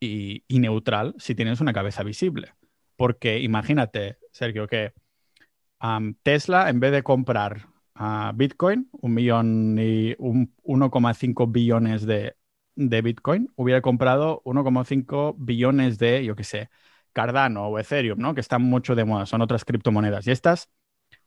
[0.00, 2.54] y, neutral si tienes una cabeza visible.
[2.96, 4.92] Porque imagínate, Sergio, que
[6.22, 7.68] Tesla, en vez de comprar
[8.34, 12.36] Bitcoin, un millón y 1,5 billones de,
[12.76, 16.70] de Bitcoin, hubiera comprado 1,5 billones de, yo qué sé,
[17.12, 18.34] Cardano o Ethereum, ¿no?
[18.34, 20.26] Que están mucho de moda, son otras criptomonedas.
[20.26, 20.70] Y estas,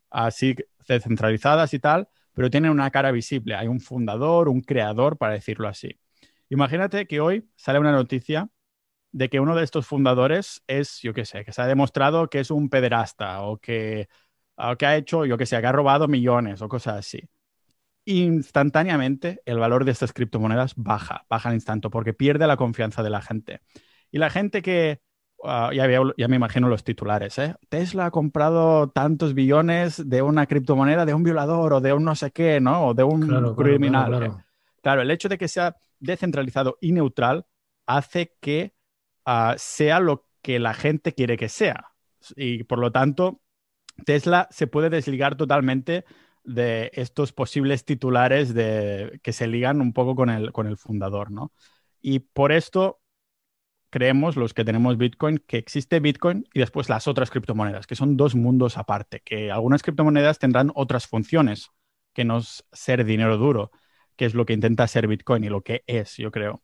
[0.10, 0.56] así
[0.88, 3.56] descentralizadas y tal, pero tienen una cara visible.
[3.56, 6.00] Hay un fundador, un creador, para decirlo así.
[6.50, 8.48] Imagínate que hoy sale una noticia
[9.12, 12.40] de que uno de estos fundadores es, yo qué sé, que se ha demostrado que
[12.40, 14.08] es un pederasta o que,
[14.56, 17.28] ha hecho, yo qué sé, que ha robado millones o cosas así.
[18.06, 23.10] Instantáneamente el valor de estas criptomonedas baja, baja al instante porque pierde la confianza de
[23.10, 23.62] la gente.
[24.12, 25.02] Y la gente que,
[25.48, 27.56] ah, ya, ya, me imagino los titulares, ¿eh?
[27.70, 32.16] Tesla ha comprado tantos billones de una criptomoneda de un violador o de un no
[32.16, 32.88] sé qué, ¿no?
[32.88, 34.44] O de un criminal.
[34.82, 37.46] claro, el hecho de que sea descentralizado y neutral
[37.86, 38.78] hace que
[39.30, 41.92] Ah, sea lo que la gente quiere que sea.
[42.38, 43.42] Y por lo tanto,
[44.06, 46.06] Tesla se puede desligar totalmente
[46.46, 51.30] de estos posibles titulares de, que se ligan un poco con el, con el fundador,
[51.30, 51.52] ¿no?
[52.02, 53.02] Y por esto
[53.90, 58.18] creemos, los que tenemos Bitcoin, que existe Bitcoin y después las otras criptomonedas, que son
[58.18, 61.70] dos mundos aparte, que algunas criptomonedas tendrán otras funciones
[62.14, 63.72] que no ser dinero duro,
[64.16, 66.64] que es lo que intenta ser Bitcoin y lo que es, yo creo.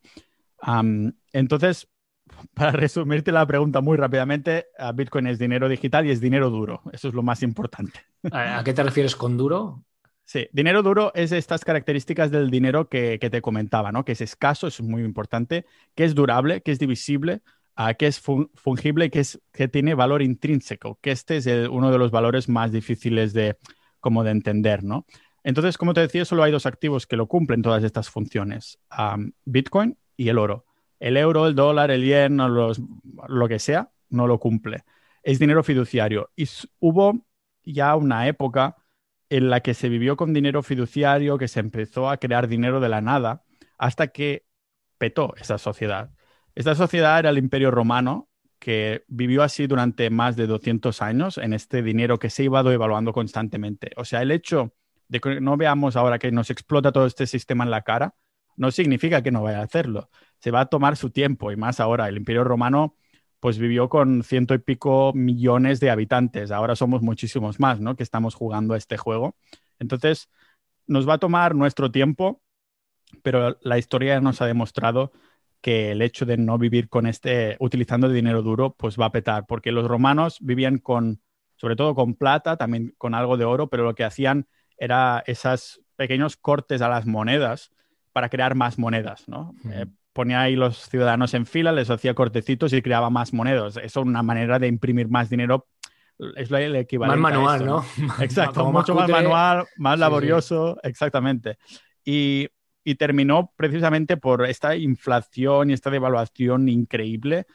[1.32, 1.88] entonces,
[2.54, 6.82] para resumirte la pregunta muy rápidamente, Bitcoin es dinero digital y es dinero duro.
[6.92, 8.00] Eso es lo más importante.
[8.32, 9.84] ¿A qué te refieres con duro?
[10.26, 14.06] Sí, dinero duro es estas características del dinero que, te comentaba, ¿no?
[14.06, 17.42] Que es escaso, es muy importante, que es durable, que es divisible,
[17.76, 21.98] ah, que es fungible que, es, que tiene valor intrínseco, que este es uno de
[21.98, 23.58] los valores más difíciles de,
[24.00, 25.06] como de entender, ¿no?
[25.44, 28.80] Entonces, como te decía, solo hay dos activos que lo cumplen todas estas funciones,
[29.44, 30.66] Bitcoin y el oro.
[31.00, 34.86] El euro, el dólar, el yen, lo que sea, no lo cumple.
[35.22, 36.32] Es dinero fiduciario.
[36.34, 36.48] Y
[36.80, 37.26] hubo
[37.66, 38.78] ya una época
[39.38, 42.88] en la que se vivió con dinero fiduciario, que se empezó a crear dinero de
[42.88, 43.44] la nada,
[43.80, 44.46] hasta que
[45.00, 46.12] petó esa sociedad.
[46.54, 51.54] Esta sociedad era el Imperio Romano, que vivió así durante más de 200 años en
[51.54, 53.92] este dinero que se iba devaluando constantemente.
[53.98, 54.76] O sea, el hecho
[55.08, 58.14] de que no veamos ahora que nos explota todo este sistema en la cara,
[58.56, 60.12] no significa que no vaya a hacerlo.
[60.38, 62.08] Se va a tomar su tiempo y más ahora.
[62.08, 62.98] El Imperio Romano
[63.44, 66.50] pues vivió con ciento y pico millones de habitantes.
[66.50, 67.98] Ahora somos muchísimos más, ¿no?
[67.98, 69.36] Que estamos jugando a este juego.
[69.80, 70.30] Entonces,
[70.88, 72.42] nos va a tomar nuestro tiempo,
[73.22, 75.12] pero la historia nos ha demostrado
[75.60, 79.46] que el hecho de no vivir con este, utilizando dinero duro, pues va a petar,
[79.46, 81.22] porque los romanos vivían con,
[81.58, 85.82] sobre todo con plata, también con algo de oro, pero lo que hacían era esos
[85.98, 87.74] pequeños cortes a las monedas
[88.14, 89.54] para crear más monedas, ¿no?
[89.70, 93.78] Eh, ponía ahí los ciudadanos en fila, les hacía cortecitos y creaba más monedas.
[93.78, 95.68] Eso es una manera de imprimir más dinero.
[96.36, 97.20] Es el equivalente.
[97.20, 97.84] Más manual, ¿no?
[98.22, 101.58] Exacto, mucho más, manual, más laborioso, exactamente.
[102.06, 102.48] Y,
[102.84, 107.46] y, terminó precisamente por esta inflación y esta devaluación increíble.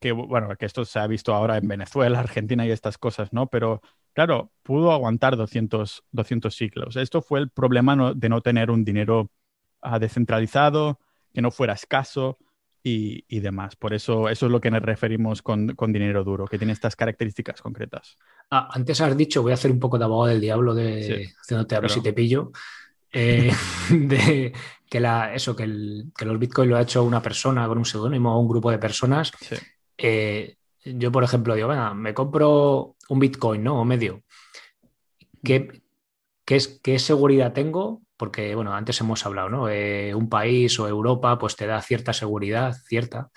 [0.00, 3.46] que bueno, que esto se ha visto ahora en Venezuela, Argentina y estas cosas, ¿no?
[3.46, 3.80] Pero
[4.16, 6.96] Claro, pudo aguantar 200, 200 siglos.
[6.96, 9.30] Esto fue el problema de no tener un dinero
[9.80, 11.00] ah, descentralizado,
[11.32, 12.38] que no fuera escaso
[12.82, 13.74] y, demás.
[13.74, 17.60] Por eso, eso es lo que nos referimos con, dinero duro, que tiene estas características
[17.60, 18.16] concretas.
[18.50, 21.74] Ah, antes has dicho, voy a hacer un poco de abogado del diablo, de, haciéndote
[21.74, 22.52] a ver si te pillo.
[23.12, 23.50] Eh,
[23.90, 24.52] de
[24.88, 27.84] que, la, eso, que, el, que los bitcoins lo ha hecho una persona con un
[27.84, 29.32] seudónimo o un grupo de personas.
[29.98, 33.80] Eh, yo, por ejemplo, digo, venga, me compro un Bitcoin, ¿no?
[33.80, 34.22] O medio.
[35.42, 35.82] ¿Qué,
[36.44, 38.02] qué, es, qué seguridad tengo?
[38.16, 39.68] Porque, bueno, antes hemos hablado, ¿no?
[39.68, 43.30] Eh, un país o Europa, pues te da cierta seguridad, cierta.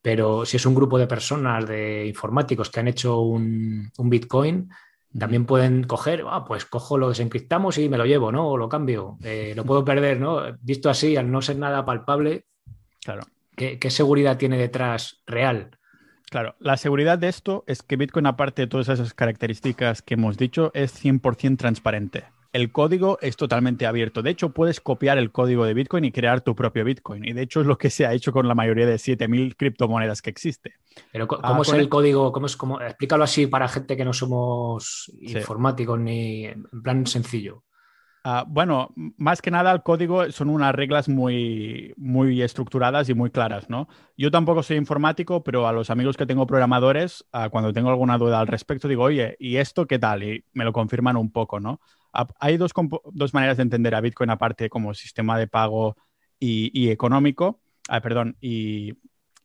[0.00, 4.70] Pero si es un grupo de personas, de informáticos que han hecho un, Bitcoin,
[5.18, 8.48] también pueden coger, ah, pues cojo lo desencriptamos y me lo llevo, ¿no?
[8.48, 9.16] O lo cambio.
[9.22, 10.42] Eh, lo puedo perder, ¿no?
[10.60, 12.46] Visto así, al no ser nada palpable,
[13.02, 13.22] claro.
[13.56, 15.78] ¿qué, qué seguridad tiene detrás real?
[16.30, 20.36] Claro, la seguridad de esto es que Bitcoin, aparte de todas esas características que hemos
[20.36, 22.24] dicho, es 100% transparente.
[22.54, 24.22] El código es totalmente abierto.
[24.22, 27.24] De hecho, puedes copiar el código de Bitcoin y crear tu propio Bitcoin.
[27.24, 30.22] Y de hecho es lo que se ha hecho con la mayoría de 7.000 criptomonedas
[30.22, 30.74] que existe.
[31.10, 32.30] Pero ¿cómo ah, es el, código?
[32.30, 32.80] ¿Cómo es, cómo...
[32.80, 37.64] Explícalo así para gente que no somos informáticos ni en plan sencillo.
[38.22, 43.30] Ah, bueno, más que nada el código son unas reglas muy, muy estructuradas y muy
[43.30, 43.88] claras, ¿no?
[44.16, 48.16] Yo tampoco soy informático, pero a los amigos que tengo programadores, ah, cuando tengo alguna
[48.16, 50.22] duda al respecto, digo, oye, ¿y esto qué tal?
[50.22, 51.80] Y me lo confirman un poco, ¿no?
[52.14, 52.72] Ah, hay dos,
[53.34, 55.96] maneras de entender a Bitcoin aparte como sistema de pago
[56.38, 57.60] y, económico,
[58.02, 58.94] perdón, y,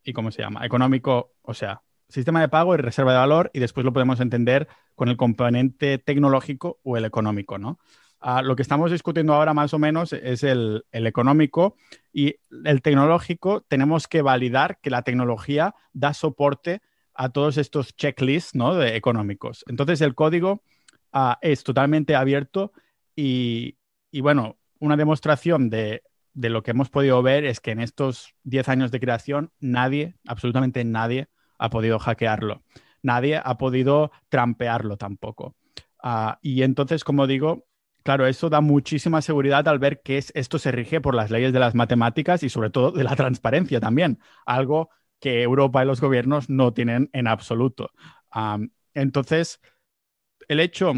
[0.03, 0.65] y ¿cómo se llama?
[0.65, 4.67] Económico, o sea, sistema de pago y reserva de valor y después lo podemos entender
[4.95, 7.80] con el componente tecnológico o el económico, ¿no?
[8.22, 11.78] Ah, lo que estamos discutiendo ahora más o menos es el, económico
[12.11, 13.61] y el tecnológico.
[13.61, 16.82] Tenemos que validar que la tecnología da soporte
[17.13, 18.76] a todos estos checklists ¿no?
[18.76, 19.63] de económicos.
[19.67, 20.63] Entonces el código
[21.12, 22.74] ah, es totalmente abierto
[23.16, 23.78] y,
[24.22, 26.03] bueno, una demostración de,
[26.34, 30.16] de, lo que hemos podido ver es que en estos 10 años de creación nadie,
[30.26, 32.64] absolutamente nadie, ha podido hackearlo.
[33.01, 35.55] Nadie ha podido trampearlo tampoco.
[36.01, 37.66] Ah, y entonces, como digo,
[38.03, 41.60] Claro, eso da muchísima seguridad al ver que esto se rige por las leyes de
[41.60, 44.89] las matemáticas y sobre todo de la transparencia también, algo
[45.20, 47.91] que Europa y los gobiernos no tienen en absoluto.
[48.93, 49.60] entonces,
[50.50, 50.93] el hecho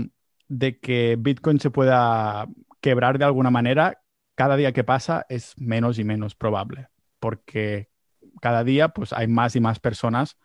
[0.47, 2.47] de que Bitcoin se pueda
[2.81, 4.01] quebrar de alguna manera,
[4.33, 6.87] cada día que pasa es menos y menos probable,
[7.19, 7.91] porque
[8.41, 10.37] cada día pues, hay más y más personas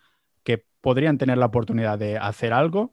[0.44, 2.92] que podrían tener la oportunidad de hacer algo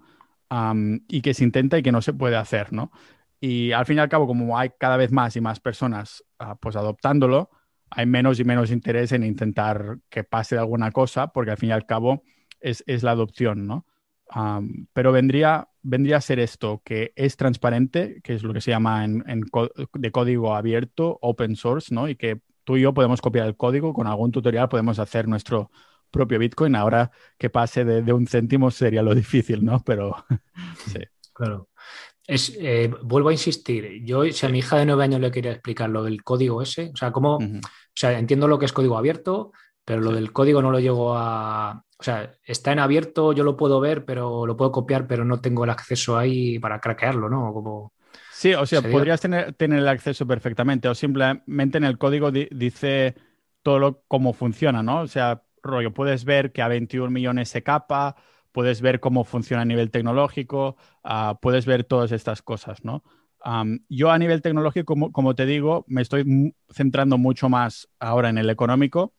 [1.07, 2.91] y que se intenta y que no se puede hacer, ¿no?
[3.39, 6.55] Y al fin y al cabo, como hay cada vez más y más personas ah,
[6.55, 7.49] pues adoptándolo,
[7.89, 11.73] hay menos y menos interés en intentar que pase alguna cosa, porque al fin y
[11.73, 12.23] al cabo
[12.59, 13.85] es, la adopción, ¿no?
[14.93, 19.03] pero vendría, vendría a ser esto, que es transparente, que es lo que se llama
[19.05, 19.23] en,
[19.93, 22.09] de código abierto, open source, ¿no?
[22.09, 25.69] Y que tú y yo podemos copiar el código, con algún tutorial podemos hacer nuestro
[26.09, 26.75] propio Bitcoin.
[26.75, 29.83] Ahora que pase de, de un céntimo sería lo difícil, ¿no?
[29.85, 30.15] Pero
[30.87, 30.99] sí.
[31.33, 31.69] Claro.
[32.25, 35.51] Es, eh, vuelvo a insistir, yo si a mi hija de nueve años le quería
[35.51, 37.61] explicar lo del código ese, o sea, cómo, o
[37.93, 39.51] sea, entiendo lo que es código abierto,
[39.85, 43.57] pero lo del código no lo llego a, o sea, está en abierto, yo lo
[43.57, 47.53] puedo ver, pero lo puedo copiar, pero no tengo el acceso ahí para craquearlo, ¿no?
[47.53, 47.93] Como,
[48.31, 53.15] sí, o sea, podrías tener, tener, el acceso perfectamente, o simplemente en el código dice
[53.61, 55.01] todo lo, cómo funciona, ¿no?
[55.01, 58.15] O sea, rollo, puedes ver que a 21 millones se capa,
[58.51, 63.03] puedes ver cómo funciona a nivel tecnológico, ah, puedes ver todas estas cosas, ¿no?
[63.89, 68.49] yo a nivel tecnológico, como, te digo, me estoy centrando mucho más ahora en el
[68.49, 69.13] económico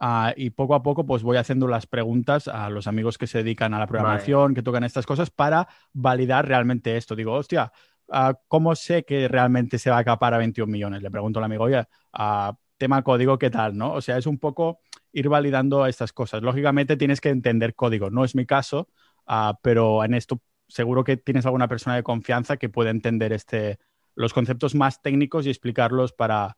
[0.00, 3.38] ah, y poco a poco pues voy haciendo las preguntas a los amigos que se
[3.38, 7.16] dedican a la programación, que tocan estas cosas para validar realmente esto.
[7.16, 7.72] Digo, hostia,
[8.10, 11.02] ah, ¿cómo sé que realmente se va a capar a 21 millones?
[11.02, 11.84] Le pregunto al amigo, oye,
[12.78, 13.76] tema código, ¿qué tal?
[13.76, 13.92] ¿no?
[13.92, 14.80] O sea, es un poco
[15.12, 16.42] ir validando estas cosas.
[16.42, 18.88] Lógicamente tienes que entender código, no es mi caso,
[19.26, 23.78] ah, pero en esto seguro que tienes alguna persona de confianza que puede entender este,
[24.14, 26.56] los conceptos más técnicos y explicarlos para, ah,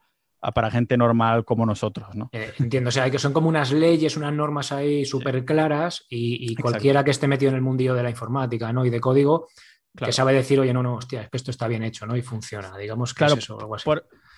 [0.55, 2.30] para gente normal como nosotros, ¿no?
[2.32, 6.55] Eh, entiendo, o sea, que son como unas leyes, unas normas ahí súper claras y,
[6.57, 8.84] cualquiera que esté metido en el mundillo de la informática, ¿no?
[8.84, 9.49] Y de código,
[9.97, 12.16] que sabe decir, oye, no, no, hostia, es que esto está bien hecho, ¿no?
[12.16, 13.91] Y funciona, digamos que es eso, algo así.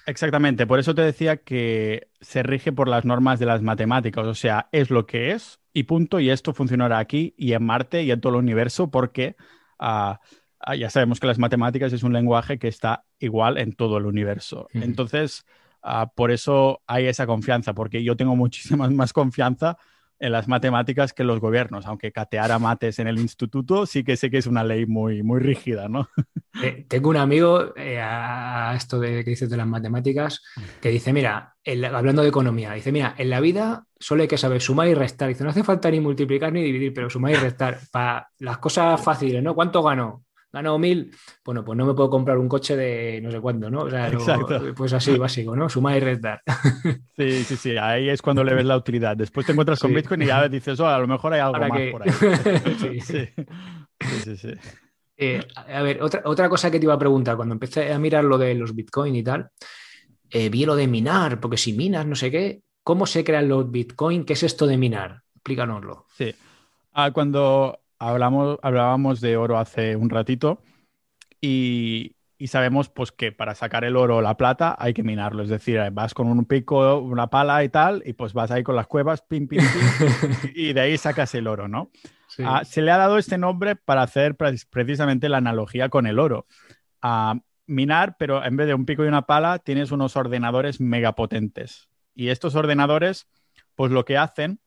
[0.07, 4.35] Exactamente, por eso te decía que se rige por las normas de las matemáticas, o
[4.35, 8.11] sea, es lo que es y punto, y esto funcionará aquí y en Marte y
[8.11, 9.37] en todo el universo porque
[9.79, 10.21] ah,
[10.61, 14.07] ah, ya sabemos que las matemáticas es un lenguaje que está igual en todo el
[14.07, 14.69] universo.
[14.73, 15.45] Entonces,
[15.83, 19.77] ah, por eso hay esa confianza, porque yo tengo muchísima más confianza
[20.21, 24.31] en las matemáticas que los gobiernos, aunque catear mates en el instituto sí que sé
[24.31, 26.09] que es una ley muy, muy rígida, ¿no?
[26.89, 30.43] Tengo un amigo, eh, a esto de que dices de las matemáticas,
[30.81, 31.55] que dice, mira,
[31.93, 35.29] hablando de economía, dice, mira, en la vida solo hay que saber sumar y restar.
[35.29, 37.79] Dice, no hace falta ni multiplicar ni dividir, pero sumar y restar.
[37.93, 39.55] Para las cosas fáciles, ¿no?
[39.55, 40.25] ¿Cuánto gano?
[40.53, 43.83] Gano mil, bueno, pues no me puedo comprar un coche de no sé cuándo, ¿no?
[43.83, 44.11] O sea,
[44.77, 45.69] pues así, básico, ¿no?
[45.69, 46.43] Sumar y restar.
[47.17, 49.17] Sí, sí, sí, ahí es cuando le ves la utilidad.
[49.17, 51.81] Después te encuentras con Bitcoin y ya dices, oh, a lo mejor hay algo más
[51.91, 52.11] por ahí.
[53.01, 53.29] sí, sí,
[54.23, 54.37] sí.
[54.37, 54.49] sí
[55.21, 58.23] eh, a ver, otra, otra cosa que te iba a preguntar, cuando empecé a mirar
[58.23, 59.51] lo de los Bitcoin y tal,
[60.31, 63.69] eh, vi lo de minar, porque si minas, no sé qué, ¿cómo se crean los
[63.69, 64.25] Bitcoin?
[64.25, 65.23] ¿Qué es esto de minar?
[65.35, 66.07] Explícanoslo.
[66.17, 66.33] Sí.
[66.93, 70.63] Ah, cuando hablamos, hablábamos de oro hace un ratito
[71.41, 72.15] y,
[72.47, 75.81] sabemos pues que para sacar el oro o la plata hay que minarlo, es decir,
[75.93, 79.23] vas con un pico, una pala y tal, y pues vas ahí con las cuevas,
[79.23, 80.09] pim, pim, pim,
[80.55, 81.91] y de ahí sacas el oro, ¿no?
[82.45, 86.47] Ah, se le ha dado este nombre para hacer precisamente la analogía con el oro.
[87.03, 87.35] a
[87.67, 91.91] minar, pero en vez de un pico y una pala, tienes unos ordenadores megapotentes.
[92.15, 93.29] Y estos ordenadores,
[93.75, 94.61] pues lo que hacen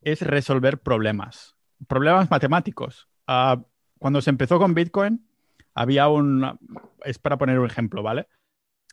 [0.00, 3.08] es resolver problemas problemas matemáticos.
[3.26, 3.62] Ah,
[3.98, 5.26] cuando se empezó con Bitcoin,
[5.74, 6.58] había un...
[7.04, 8.28] Es para poner un ejemplo, ¿vale?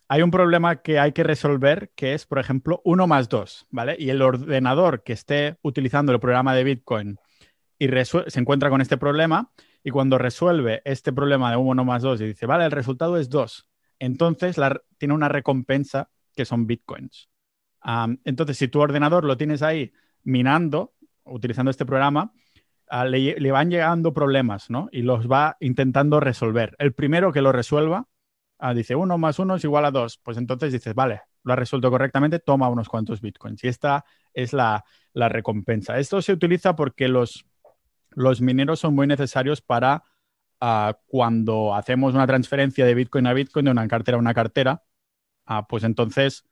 [0.08, 3.96] Hay un problema que hay que resolver que es, por ejemplo, 1 más 2, ¿vale?
[3.98, 7.18] Y el ordenador que esté utilizando el programa de Bitcoin
[7.78, 9.50] y se encuentra con este problema
[9.82, 13.28] y cuando resuelve este problema de 1 más 2 y dice, vale, el resultado es
[13.30, 13.68] 2,
[13.98, 14.56] entonces
[14.98, 17.28] tiene una recompensa que son Bitcoins.
[17.80, 22.32] Ah, entonces, si tu ordenador lo tienes ahí minando, utilizando este programa,
[23.06, 24.88] le, van llegando problemas, ¿no?
[24.92, 26.74] Y los va intentando resolver.
[26.78, 28.06] El primero que lo resuelva
[28.58, 30.18] ah, dice 1 más 1 es igual a 2.
[30.22, 33.62] Pues entonces dices, vale, lo ha resuelto correctamente, toma unos cuantos bitcoins.
[33.64, 34.84] Y esta es la,
[35.14, 35.98] recompensa.
[35.98, 37.44] Esto se utiliza porque los,
[38.40, 40.04] mineros son muy necesarios para
[40.60, 44.82] ah, cuando hacemos una transferencia de bitcoin a bitcoin, de una cartera a una cartera,
[45.46, 46.44] ah, pues entonces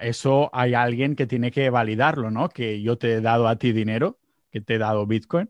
[0.00, 2.48] eso hay alguien que tiene que validarlo, ¿no?
[2.48, 4.18] Que yo te he dado a ti dinero,
[4.56, 5.48] que te he dado bitcoin.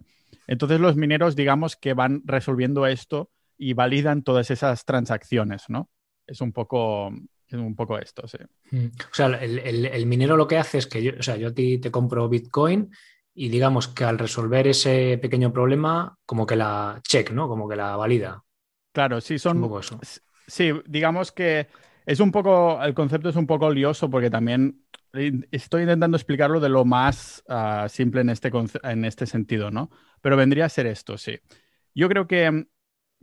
[0.49, 5.89] Entonces los mineros, digamos que van resolviendo esto y validan todas esas transacciones, ¿no?
[6.27, 7.13] Es un poco,
[7.47, 8.39] es un poco esto, sí.
[8.73, 8.87] Mm.
[8.87, 11.79] O sea, el, minero lo que hace es que yo, o sea, yo a ti
[11.79, 12.91] te compro Bitcoin
[13.33, 17.49] y digamos que al resolver ese pequeño problema, como que la check, ¿no?
[17.49, 18.43] Como que la valida.
[18.93, 19.59] Claro, sí, son.
[19.59, 20.01] un poco eso.
[20.49, 21.69] Sí, digamos que
[22.07, 24.81] es un poco, el concepto es un poco lioso porque también
[25.51, 28.51] estoy intentando explicarlo de lo más ah, simple en este,
[28.85, 29.91] en este sentido, ¿no?
[30.21, 31.41] Pero vendría a ser esto, sí.
[31.95, 32.69] Yo creo que,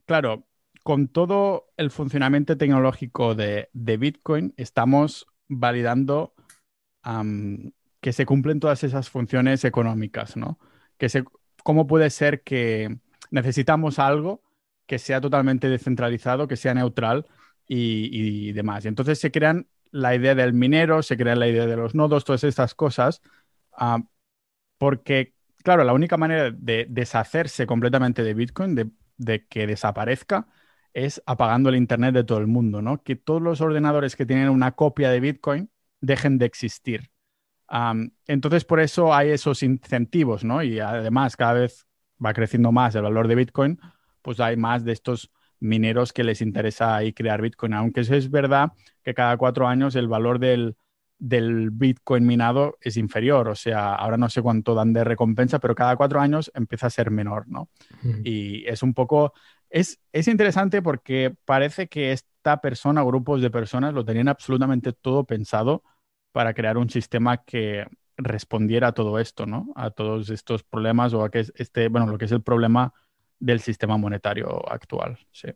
[0.06, 0.48] claro,
[0.84, 6.34] con todo el funcionamiento tecnológico de, Bitcoin, estamos validando
[8.02, 10.60] que se cumplen todas esas funciones económicas, ¿no?
[10.98, 11.24] Que se,
[11.64, 12.98] ¿Cómo puede ser que
[13.32, 14.42] necesitamos algo
[14.86, 17.28] que sea totalmente descentralizado, que sea neutral
[17.68, 18.86] y, demás?
[18.86, 22.26] Y entonces se crean la idea del minero, se crea la idea de los nodos,
[22.26, 23.22] todas estas cosas,
[23.74, 24.04] ah,
[24.78, 25.34] porque,
[25.64, 30.48] claro, la única manera de deshacerse completamente de Bitcoin, de que desaparezca,
[30.94, 33.04] es apagando el Internet de todo el mundo, ¿no?
[33.04, 35.70] Que todos los ordenadores que tienen una copia de Bitcoin
[36.02, 37.10] dejen de existir.
[38.28, 40.62] entonces, por eso hay esos incentivos, ¿no?
[40.62, 41.88] Y además, cada vez
[42.24, 43.80] va creciendo más el valor de Bitcoin,
[44.22, 45.32] pues hay más de estos
[45.64, 47.74] mineros que les interesa ahí crear Bitcoin.
[47.74, 50.76] Aunque eso es verdad que cada cuatro años el valor del,
[51.18, 53.50] del Bitcoin minado es inferior.
[53.50, 56.92] O sea, ahora no sé cuánto dan de recompensa, pero cada cuatro años empieza a
[56.92, 57.70] ser menor, ¿no?
[58.24, 59.34] Y es un poco
[59.74, 65.84] es, interesante porque parece que esta persona, grupos de personas, lo tenían absolutamente todo pensado
[66.32, 69.74] para crear un sistema que respondiera a todo esto, ¿no?
[69.76, 72.94] A todos estos problemas o a que este, bueno, lo que es el problema
[73.40, 75.50] del sistema monetario actual, sí.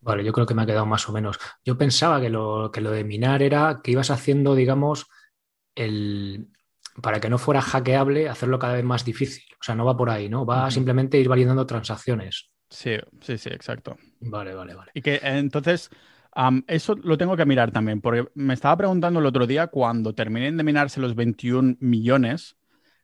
[0.00, 1.38] Vale, yo creo que me ha quedado más o menos.
[1.64, 5.06] Yo pensaba que lo, que lo de minar era que ibas haciendo, digamos,
[5.76, 6.48] el,
[7.00, 9.44] para que no fuera hackeable, hacerlo cada vez más difícil.
[9.60, 10.44] O sea, no va por ahí, ¿no?
[10.44, 12.50] Va simplemente ir validando transacciones.
[12.68, 13.96] Sí, sí, sí, exacto.
[14.20, 14.90] Vale, vale, vale.
[14.94, 15.88] Y que entonces,
[16.66, 20.56] eso lo tengo que mirar también, porque me estaba preguntando el otro día, cuando terminen
[20.56, 22.56] de minarse los 21 millones,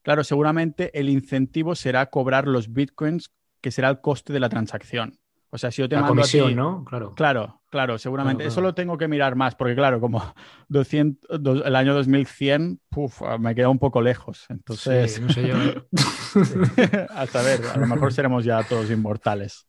[0.02, 3.30] claro, seguramente el incentivo será cobrar los bitcoins,
[3.60, 5.18] que será el coste de la transacción.
[5.50, 6.84] O sea, si yo te la mando comisión, ¿no?
[6.84, 7.14] Claro.
[7.14, 8.44] Claro, claro, seguramente.
[8.44, 10.34] Eso lo tengo que mirar más, porque claro, como
[10.68, 14.44] 200, el año 2100, puf, me queda un poco lejos.
[14.50, 15.56] Entonces, sí, no sé yo.
[17.10, 19.66] Hasta ver, a lo mejor seremos ya todos inmortales.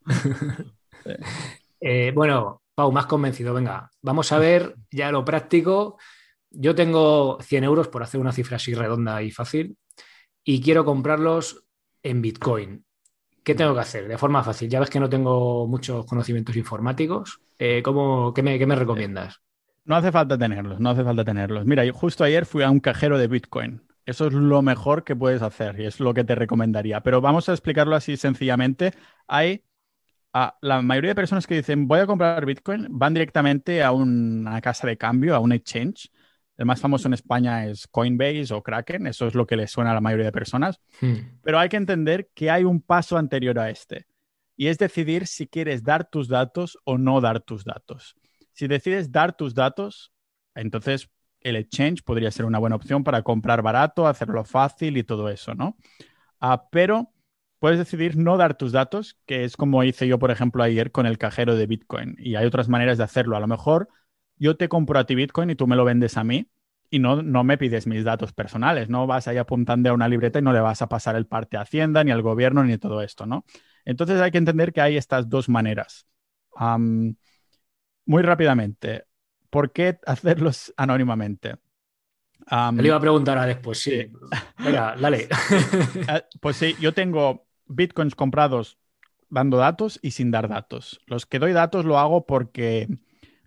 [1.79, 3.53] Eh, bueno, Pau, más convencido.
[3.53, 5.97] Venga, vamos a ver ya lo práctico.
[6.49, 9.77] Yo tengo 100 euros por hacer una cifra así redonda y fácil
[10.43, 11.63] y quiero comprarlos
[12.03, 12.85] en Bitcoin.
[13.43, 14.07] ¿Qué tengo que hacer?
[14.07, 14.69] De forma fácil.
[14.69, 17.39] Ya ves que no tengo muchos conocimientos informáticos.
[17.57, 19.41] Eh, qué, me, recomiendas?
[19.85, 21.65] No hace falta tenerlos, no hace falta tenerlos.
[21.65, 23.81] Mira, justo ayer fui a un cajero de Bitcoin.
[24.05, 27.01] Eso es lo mejor que puedes hacer y es lo que te recomendaría.
[27.01, 28.93] Pero vamos a explicarlo así sencillamente.
[29.27, 29.63] Hay
[30.61, 34.87] la mayoría de personas que dicen voy a comprar Bitcoin van directamente a una casa
[34.87, 36.11] de cambio, a un exchange
[36.59, 39.91] el más famoso en España es Coinbase o Kraken, eso es lo que le suena
[39.91, 40.81] a la mayoría de personas.
[40.99, 41.39] Hmm.
[41.41, 44.07] Pero hay que entender que hay un paso anterior a este
[44.57, 48.17] y es decidir si quieres dar tus datos o no dar tus datos.
[48.51, 50.11] Si decides dar tus datos,
[50.53, 55.29] entonces el exchange podría ser una buena opción para comprar barato, hacerlo fácil y todo
[55.29, 55.77] eso, ¿no?
[56.41, 57.13] Ah, pero
[57.59, 61.05] puedes decidir no dar tus datos, que es como hice yo, por ejemplo, ayer con
[61.05, 62.17] el cajero de Bitcoin.
[62.19, 63.37] Y hay otras maneras de hacerlo.
[63.37, 63.87] A lo mejor
[64.39, 66.49] yo te compro a ti Bitcoin y tú me lo vendes a mí
[66.89, 70.39] y no, no me pides mis datos personales, no vas ahí apuntando a una libreta
[70.39, 73.01] y no le vas a pasar el parte a Hacienda, ni al gobierno, ni todo
[73.01, 73.45] esto, ¿no?
[73.85, 76.07] Entonces hay que entender que hay estas dos maneras.
[78.05, 79.05] muy rápidamente,
[79.49, 81.55] ¿por qué hacerlos anónimamente?
[82.73, 84.11] le iba a preguntar a después, sí.
[84.57, 85.27] Venga, dale.
[86.07, 88.79] Eh, pues sí, yo tengo bitcoins comprados
[89.29, 90.99] dando datos y sin dar datos.
[91.05, 92.87] Los que doy datos lo hago porque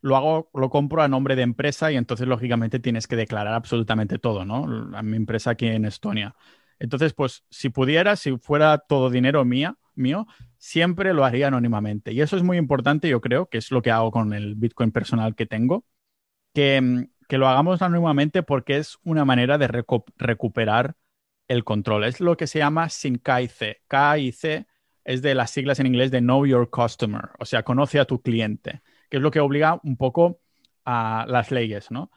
[0.03, 4.19] lo hago, lo compro a nombre de empresa y entonces lógicamente tienes que declarar absolutamente
[4.19, 4.97] todo, ¿no?
[4.97, 6.35] A mi empresa aquí en Estonia.
[6.81, 10.27] Entonces, pues si pudiera, si fuera todo dinero mía, mío,
[10.59, 12.13] siempre lo haría anónimamente.
[12.13, 14.91] Y eso es muy importante, yo creo, que es lo que hago con el Bitcoin
[14.91, 15.85] personal que tengo,
[16.53, 20.97] que, que lo hagamos anónimamente porque es una manera de recuperar
[21.47, 22.05] el control.
[22.05, 23.83] Es lo que se llama sin KIC.
[23.89, 24.67] KIC
[25.05, 28.21] es de las siglas en inglés de Know Your Customer, o sea, conoce a tu
[28.21, 28.83] cliente
[29.13, 30.41] que es lo que obliga un poco
[30.87, 32.11] a las leyes, ¿no?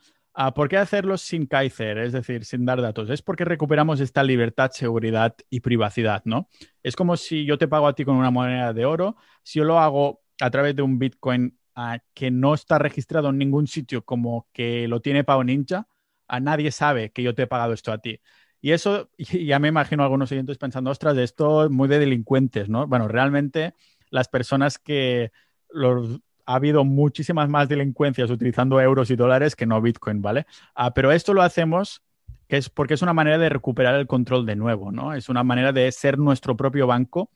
[0.56, 3.10] ¿Por qué hacerlo sin Kaiser, es decir, sin dar datos?
[3.10, 6.48] Es porque recuperamos esta libertad, seguridad y privacidad, ¿no?
[6.84, 9.66] Es como si yo te pago a ti con una moneda de oro, si yo
[9.66, 14.06] lo hago a través de un Bitcoin ah, que no está registrado en ningún sitio
[14.06, 15.90] como que lo tiene Pau Ninja,
[16.30, 18.22] a nadie sabe que yo te he pagado esto a ti.
[18.62, 22.88] Y eso, ya me imagino algunos oyentes pensando, ostras, esto es muy de delincuentes, ¿no?
[22.88, 23.74] Bueno, realmente
[24.12, 25.34] las personas que
[25.70, 30.46] los, ha habido muchísimas más delincuencias utilizando euros y dólares que no Bitcoin, ¿vale?
[30.76, 32.02] Ah, pero esto lo hacemos
[32.48, 35.14] que es porque es una manera de recuperar el control de nuevo, ¿no?
[35.14, 37.32] Es una manera de ser nuestro propio banco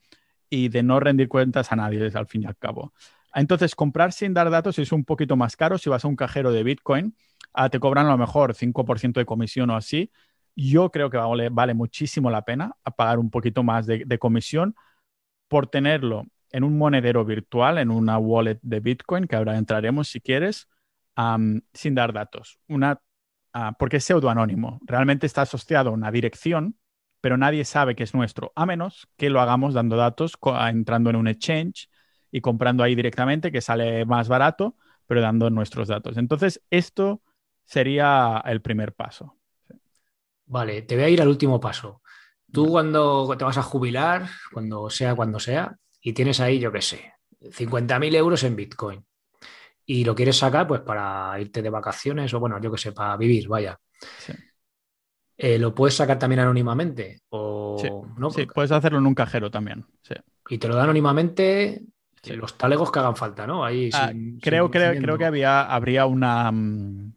[0.48, 2.92] y de no rendir cuentas a nadie al fin y al cabo.
[3.34, 5.78] Entonces, comprar sin dar datos es un poquito más caro.
[5.78, 7.14] Si vas a un cajero de Bitcoin,
[7.52, 10.10] ah, te cobran a lo mejor 5% de comisión o así.
[10.56, 14.74] Yo creo que vale, muchísimo la pena pagar un poquito más de comisión
[15.48, 20.20] por tenerlo en un monedero virtual, en una wallet de Bitcoin, que ahora entraremos si
[20.20, 20.68] quieres,
[21.72, 22.58] sin dar datos.
[22.68, 23.00] Una,
[23.54, 24.80] uh, porque es pseudoanónimo.
[24.86, 26.76] Realmente está asociado a una dirección,
[27.20, 30.38] pero nadie sabe que es nuestro, a menos que lo hagamos dando datos,
[30.68, 31.90] entrando en un exchange
[32.30, 34.76] y comprando ahí directamente, que sale más barato,
[35.06, 36.16] pero dando nuestros datos.
[36.16, 37.22] Entonces, esto
[37.64, 39.36] sería el primer paso.
[40.46, 42.02] Vale, te voy a ir al último paso.
[42.52, 46.82] Tú cuando te vas a jubilar, cuando sea, cuando sea, y tienes ahí, yo qué
[46.82, 49.04] sé, 50.000 euros en Bitcoin
[49.86, 53.16] y lo quieres sacar pues para irte de vacaciones o bueno, yo qué sé, para
[53.16, 53.78] vivir, vaya.
[55.36, 57.22] Eh, ¿Lo puedes sacar también anónimamente?
[57.30, 57.88] O, sí,
[58.18, 58.30] ¿no?
[58.30, 59.86] sí, puedes hacerlo en un cajero también.
[60.48, 61.82] Y te lo dan anónimamente
[62.26, 63.64] los talegos que hagan falta, ¿no?
[63.64, 66.52] Ahí ah, creo, creo, que había, habría una.
[66.52, 67.12] Mm,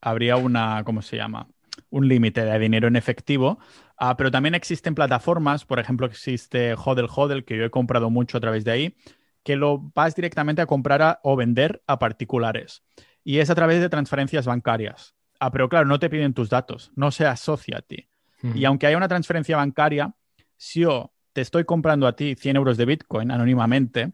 [0.00, 0.82] habría una.
[0.84, 1.48] ¿Cómo se llama?
[1.90, 3.58] Un límite de dinero en efectivo
[3.98, 8.38] Ah, pero también existen plataformas, por ejemplo, existe Hodel Hodel, que yo he comprado mucho
[8.38, 8.96] a través de ahí,
[9.42, 12.84] que lo vas directamente a comprar o vender a particulares.
[13.24, 15.16] Y es a través de transferencias bancarias.
[15.40, 18.08] Ah, pero claro, no te piden tus datos, no se asocia a ti.
[18.54, 20.14] Y aunque haya una transferencia bancaria,
[20.56, 24.12] si yo te estoy comprando a ti 100 euros de Bitcoin anónimamente,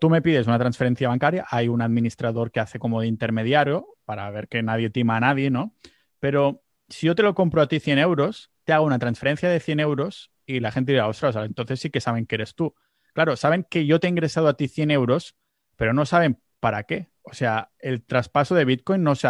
[0.00, 4.30] tú me pides una transferencia bancaria, hay un administrador que hace como de intermediario para
[4.30, 5.74] ver que nadie tima a nadie, ¿no?
[6.20, 9.60] Pero si yo te lo compro a ti 100 euros, te hago una transferencia de
[9.60, 12.74] 100 euros y la gente dirá, ostras, entonces sí que saben que eres tú.
[13.14, 15.36] Claro, saben que yo te he ingresado a ti 100 euros,
[15.76, 17.08] pero no saben para qué.
[17.22, 19.28] O sea, el traspaso de Bitcoin no se,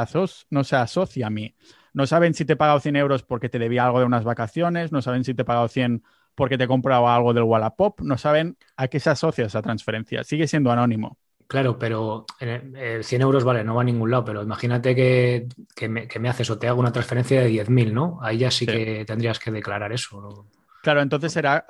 [0.51, 1.55] no se asocia a mí.
[1.93, 4.91] No saben si te he pagado 100 euros porque te debía algo de unas vacaciones,
[4.91, 6.03] no saben si te he pagado 100
[6.35, 10.25] porque te he comprado algo del Wallapop, no saben a qué se asocia esa transferencia.
[10.25, 11.19] Sigue siendo anónimo.
[11.49, 16.29] Claro, pero el 100 euros vale, no va a ningún lado, pero imagínate que, me,
[16.29, 18.19] haces o te hago una transferencia de 10.000, ¿no?
[18.21, 20.49] Ahí ya sí, que tendrías que declarar eso.
[20.83, 21.67] Claro, entonces será,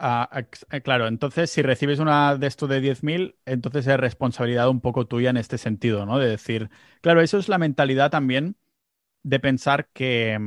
[0.71, 5.07] eh, claro, entonces si recibes una de esto de 10.000, entonces es responsabilidad un poco
[5.07, 6.19] tuya en este sentido, ¿no?
[6.19, 6.71] De decir,
[7.03, 8.57] claro, eso es la mentalidad también
[9.23, 10.39] de pensar que,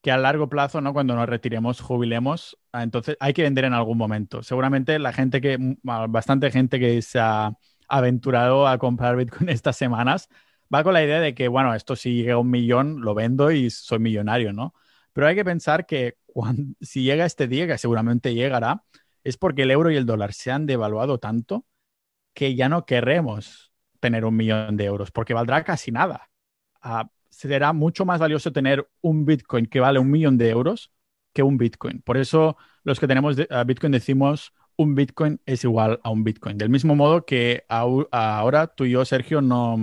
[0.00, 0.92] que a largo plazo, ¿no?
[0.92, 4.44] Cuando nos retiremos, jubilemos, ah, entonces hay que vender en algún momento.
[4.44, 7.56] Seguramente la gente que, bastante gente que se ha
[7.88, 10.28] aventurado a comprar Bitcoin estas semanas,
[10.72, 13.50] va con la idea de que, bueno, esto si llega a un millón, lo vendo
[13.50, 14.74] y soy millonario, ¿no?
[15.12, 18.84] Pero hay que pensar que cuando, si llega este día, que seguramente llegará,
[19.24, 21.66] es porque el euro y el dólar se han devaluado tanto
[22.34, 26.30] que ya no queremos tener un millón de euros, porque valdrá casi nada.
[26.80, 30.92] Ah, será mucho más valioso tener un Bitcoin que vale un millón de euros
[31.32, 32.00] que un Bitcoin.
[32.02, 33.36] Por eso los que tenemos
[33.66, 36.56] Bitcoin decimos un Bitcoin es igual a un Bitcoin.
[36.56, 39.76] Del mismo modo que ahora tú y yo, Sergio, no,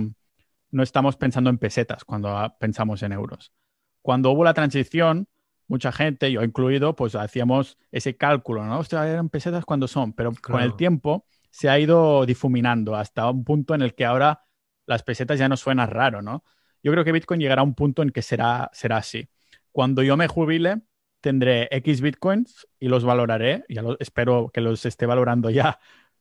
[0.70, 3.52] no estamos pensando en pesetas cuando pensamos en euros.
[4.00, 5.28] Cuando hubo la transición,
[5.68, 8.78] mucha gente, yo incluido, pues hacíamos ese cálculo, ¿no?
[8.78, 13.44] Hostia, eran pesetas cuando son, pero con el tiempo se ha ido difuminando hasta un
[13.44, 14.44] punto en el que ahora
[14.86, 16.42] las pesetas ya no suenan raro, ¿no?
[16.82, 19.28] Yo creo que Bitcoin llegará a un punto en que será, será así.
[19.72, 20.80] Cuando yo me jubile,
[21.26, 25.80] tendré X bitcoins y los valoraré, ya espero que los esté valorando ya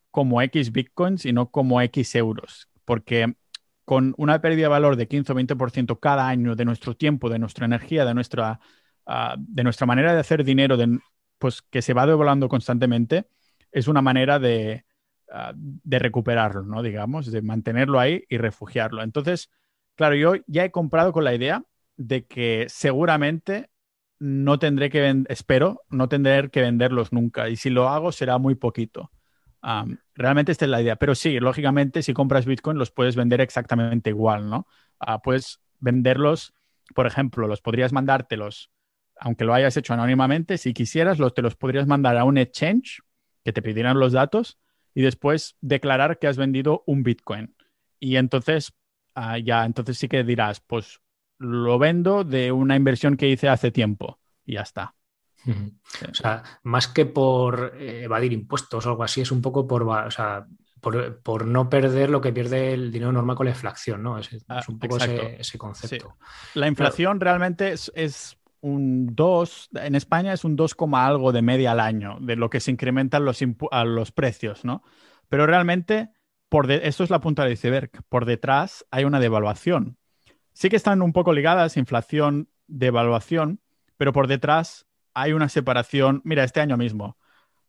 [0.09, 3.35] como X bitcoins y no como X euros, porque
[3.83, 7.37] con una pérdida de valor de 15 o 20% cada año de nuestro tiempo, de
[7.37, 8.59] nuestra energía, de nuestra,
[9.05, 10.75] ah, de nuestra manera de hacer dinero,
[11.37, 13.27] pues que se va devaluando constantemente,
[13.71, 14.85] es una manera de,
[15.31, 16.81] ah, de recuperarlo, ¿no?
[16.81, 19.03] Digamos, de mantenerlo ahí y refugiarlo.
[19.03, 19.51] Entonces,
[19.93, 21.63] claro, yo ya he comprado con la idea
[21.95, 23.69] de que seguramente
[24.19, 27.49] no tendré que, espero, no tendré que venderlos nunca.
[27.49, 29.11] Y si lo hago, será muy poquito.
[30.15, 30.95] realmente esta es la idea.
[30.95, 34.67] Pero sí, lógicamente, si compras Bitcoin, los puedes vender exactamente igual, ¿no?
[34.99, 36.53] Ah, puedes venderlos,
[36.93, 38.71] por ejemplo, los podrías mandártelos,
[39.19, 43.01] aunque lo hayas hecho anónimamente, si quisieras, los, te los podrías mandar a un exchange
[43.43, 44.59] que te pidieran los datos
[44.93, 47.55] y después declarar que has vendido un Bitcoin.
[47.99, 48.73] y entonces,
[49.15, 50.99] ah, ya, entonces sí que dirás, pues
[51.37, 54.95] lo vendo de una inversión que hice hace tiempo y ya está.
[55.47, 59.83] O sea, más que por eh, evadir impuestos o algo así, es un poco por,
[59.83, 60.47] o sea,
[60.81, 64.17] por, no perder lo que pierde el dinero normal con la inflación, ¿no?
[64.17, 66.15] Es, ah, un poco ese, concepto.
[66.53, 71.79] La inflación realmente es, un 2, en España es un 2, algo de media al
[71.79, 73.39] año, de lo que se incrementan los,
[73.71, 74.83] a los precios, ¿no?
[75.29, 76.09] Pero realmente,
[76.49, 79.97] por esto es la punta del iceberg, por detrás hay una devaluación.
[80.55, 83.59] Sí que están un poco ligadas, inflación, devaluación,
[83.97, 86.21] pero por detrás hay una separación.
[86.23, 87.17] Mira, este año mismo,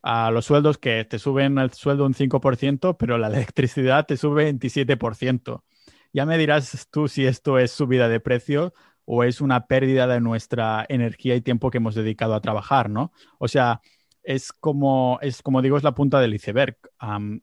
[0.03, 4.49] a los sueldos que te suben el sueldo un 5%, pero la electricidad te sube
[4.55, 5.65] 27%.
[6.13, 8.73] Ya me dirás tú si esto es subida de precio
[9.05, 13.13] o es una pérdida de nuestra energía y tiempo que hemos dedicado a trabajar, ¿no?
[13.39, 13.81] O sea,
[14.23, 16.79] es como, es como digo, es la punta del iceberg.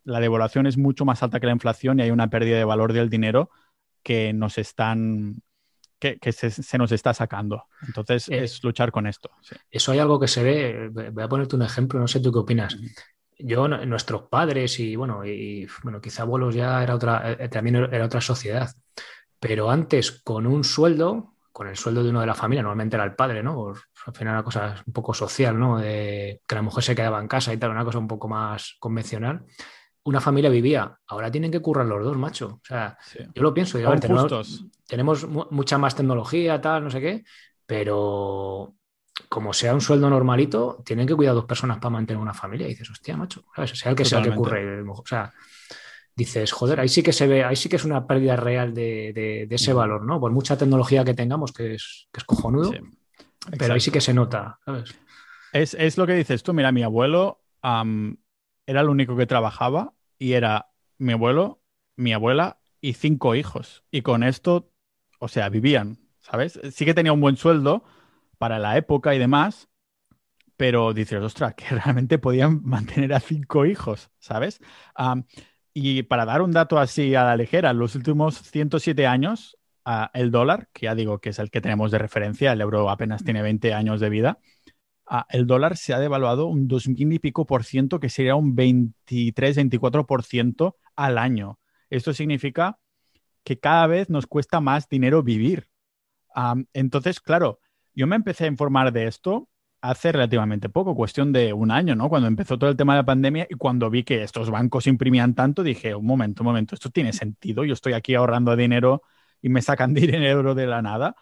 [0.05, 2.93] la devaluación es mucho más alta que la inflación y hay una pérdida de valor
[2.93, 3.49] del dinero
[4.03, 5.41] que nos están
[6.19, 7.65] que, se, nos está sacando.
[7.87, 9.31] Entonces, eh, es luchar con esto.
[9.69, 12.39] Eso hay algo que se ve, voy a ponerte un ejemplo, no sé tú qué
[12.39, 12.77] opinas.
[13.39, 18.05] Yo, nuestros padres y bueno, y bueno, quizá abuelos ya era otra, eh, también era
[18.05, 18.69] otra sociedad.
[19.39, 23.05] Pero antes, con un sueldo, con el sueldo de uno de la familia, normalmente era
[23.05, 23.69] el padre, ¿no?
[24.05, 25.77] al final una cosa un poco social, ¿no?
[25.77, 28.75] De que la mujer se quedaba en casa y tal, una cosa un poco más
[28.79, 29.45] convencional
[30.03, 30.97] una familia vivía.
[31.07, 32.59] Ahora tienen que currar los dos, macho.
[32.61, 32.97] O sea,
[33.33, 33.79] yo lo pienso.
[34.87, 37.23] tenemos, mucha más tecnología, tal, no sé qué,
[37.65, 38.75] pero
[39.29, 42.67] como sea un sueldo normalito, tienen que cuidar dos personas para mantener una familia.
[42.67, 43.43] Y dices, hostia, macho,
[43.73, 44.81] Sea el que sea que ocurre.
[44.81, 45.31] O sea,
[46.15, 49.47] dices, joder, ahí sí que se ve, ahí sí que es una pérdida real de,
[49.49, 50.19] ese valor, ¿no?
[50.19, 52.71] Por mucha tecnología que tengamos, que es, que es cojonudo,
[53.57, 54.95] pero ahí sí que se nota, ¿sabes?
[55.53, 57.41] Es, lo que dices tú, mira, mi abuelo
[58.65, 61.61] era el único que trabajaba y era mi abuelo,
[61.95, 63.83] mi abuela y cinco hijos.
[63.91, 64.71] Y con esto,
[65.19, 66.59] o sea, vivían, ¿sabes?
[66.71, 67.83] Sí que tenía un buen sueldo
[68.37, 69.69] para la época y demás,
[70.57, 74.59] pero dices, ostras, que realmente podían mantener a cinco hijos, ¿sabes?
[75.73, 79.57] y para dar un dato así a la ligera, los últimos 107 años,
[80.13, 83.23] el dólar, que ya digo que es el que tenemos de referencia, el euro apenas
[83.23, 84.39] tiene 20 años de vida,
[85.29, 90.05] el dólar se ha devaluado un 2.000 y pico por ciento, que sería un 23-24
[90.05, 91.59] por ciento al año.
[91.89, 92.79] Esto significa
[93.43, 95.69] que cada vez nos cuesta más dinero vivir.
[96.73, 97.59] entonces, claro,
[97.93, 99.49] yo me empecé a informar de esto
[99.81, 102.07] hace relativamente poco, cuestión de un año, ¿no?
[102.09, 105.35] Cuando empezó todo el tema de la pandemia y cuando vi que estos bancos imprimían
[105.35, 109.03] tanto, dije, un momento, un momento, esto tiene sentido, yo estoy aquí ahorrando dinero
[109.41, 111.15] y me sacan dinero de la nada.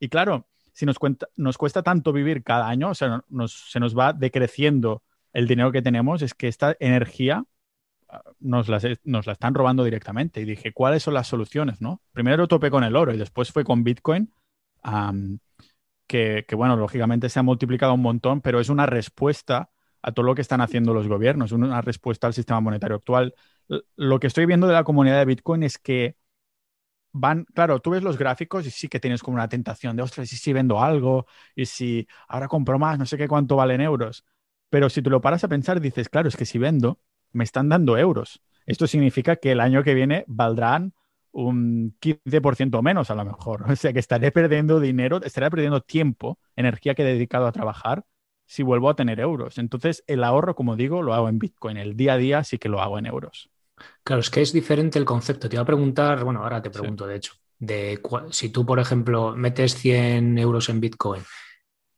[0.00, 0.98] Y claro, si nos,
[1.36, 5.02] nos cuesta tanto vivir cada año, o sea, se nos va decreciendo
[5.32, 7.44] el dinero que tenemos, es que esta energía
[8.10, 10.42] ah, nos la, nos están robando directamente.
[10.42, 11.80] Y dije, ¿cuáles son las soluciones?
[11.80, 12.02] ¿no?
[12.12, 14.30] Primero topé con el oro y después fue con Bitcoin,
[16.06, 19.70] que, que, bueno, lógicamente se ha multiplicado un montón, pero es una respuesta
[20.02, 23.34] a todo lo que están haciendo los gobiernos, una respuesta al sistema monetario actual.
[23.96, 26.16] Lo que estoy viendo de la comunidad de Bitcoin es que
[27.18, 30.28] van, claro, tú ves los gráficos y sí que tienes como una tentación de, ostras,
[30.28, 34.24] si vendo algo, y si ahora compro más, no sé qué cuánto valen euros.
[34.70, 37.00] Pero si tú lo paras a pensar, dices, claro, es que si vendo,
[37.32, 38.42] me están dando euros.
[38.66, 40.92] Esto significa que el año que viene valdrán
[41.32, 43.64] un 15% menos a lo mejor.
[43.70, 48.04] O sea que estaré perdiendo dinero, estaré perdiendo tiempo, energía que he dedicado a trabajar
[48.46, 49.58] si vuelvo a tener euros.
[49.58, 51.76] Entonces, el ahorro, como digo, lo hago en Bitcoin.
[51.76, 53.50] El día a día sí que lo hago en euros.
[54.02, 55.48] Claro, es que es diferente el concepto.
[55.48, 58.00] Te iba a preguntar, bueno, ahora te pregunto, de hecho, de
[58.30, 61.22] si tú, por ejemplo, metes 100 euros en Bitcoin,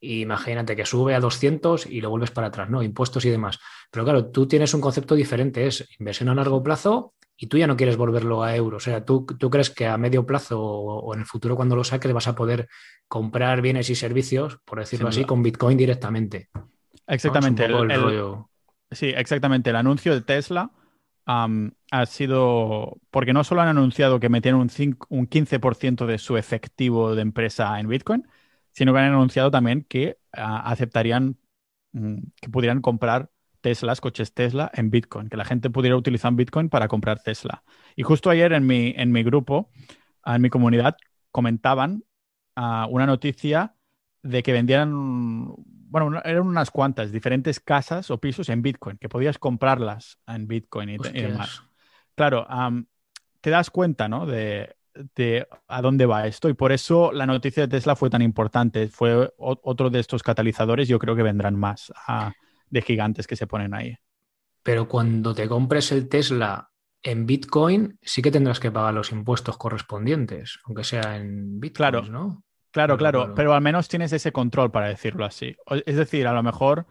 [0.01, 2.81] imagínate que sube a 200 y lo vuelves para atrás, ¿no?
[2.81, 3.59] Impuestos y demás.
[3.91, 7.67] Pero claro, tú tienes un concepto diferente, es inversión a largo plazo y tú ya
[7.67, 8.83] no quieres volverlo a euros.
[8.83, 11.83] O sea, tú, tú crees que a medio plazo o, en el futuro cuando lo
[11.83, 12.67] saques vas a poder
[13.07, 16.49] comprar bienes y servicios, por decirlo así, con Bitcoin directamente.
[17.07, 17.67] Exactamente.
[18.91, 19.69] Sí, exactamente.
[19.69, 20.71] El anuncio de Tesla
[21.25, 24.69] ha sido, porque no solo han anunciado que metían un,
[25.09, 28.27] un 15% de su efectivo de empresa en Bitcoin,
[28.71, 31.37] sino que han anunciado también que ah, aceptarían
[31.91, 33.29] mm, que pudieran comprar
[33.61, 37.63] Teslas, coches Tesla en Bitcoin, que la gente pudiera utilizar Bitcoin para comprar Tesla.
[37.95, 39.69] Y justo ayer en mi, en mi grupo,
[40.25, 40.95] en mi comunidad,
[41.31, 42.03] comentaban
[42.55, 43.75] ah, una noticia
[44.23, 45.55] de que vendían
[45.89, 50.89] bueno, eran unas cuantas diferentes casas o pisos en Bitcoin, que podías comprarlas en Bitcoin
[50.89, 51.63] y, demás.
[52.15, 52.47] Claro,
[53.41, 54.25] te das cuenta, ¿no?
[54.25, 54.75] De,
[55.67, 58.87] a dónde va esto y por eso la noticia de Tesla fue tan importante.
[58.87, 61.91] Fue otro de estos catalizadores, yo creo que vendrán más
[62.69, 63.97] de gigantes que se ponen ahí.
[64.61, 66.69] Pero cuando te compres el Tesla,
[67.01, 72.03] en Bitcoin sí que tendrás que pagar los impuestos correspondientes, aunque sea en Bitcoin, Claro.
[72.03, 72.43] ¿no?
[72.71, 75.55] Claro, Claro, pero al menos tienes ese control para decirlo así.
[75.85, 76.85] Es decir, a lo mejor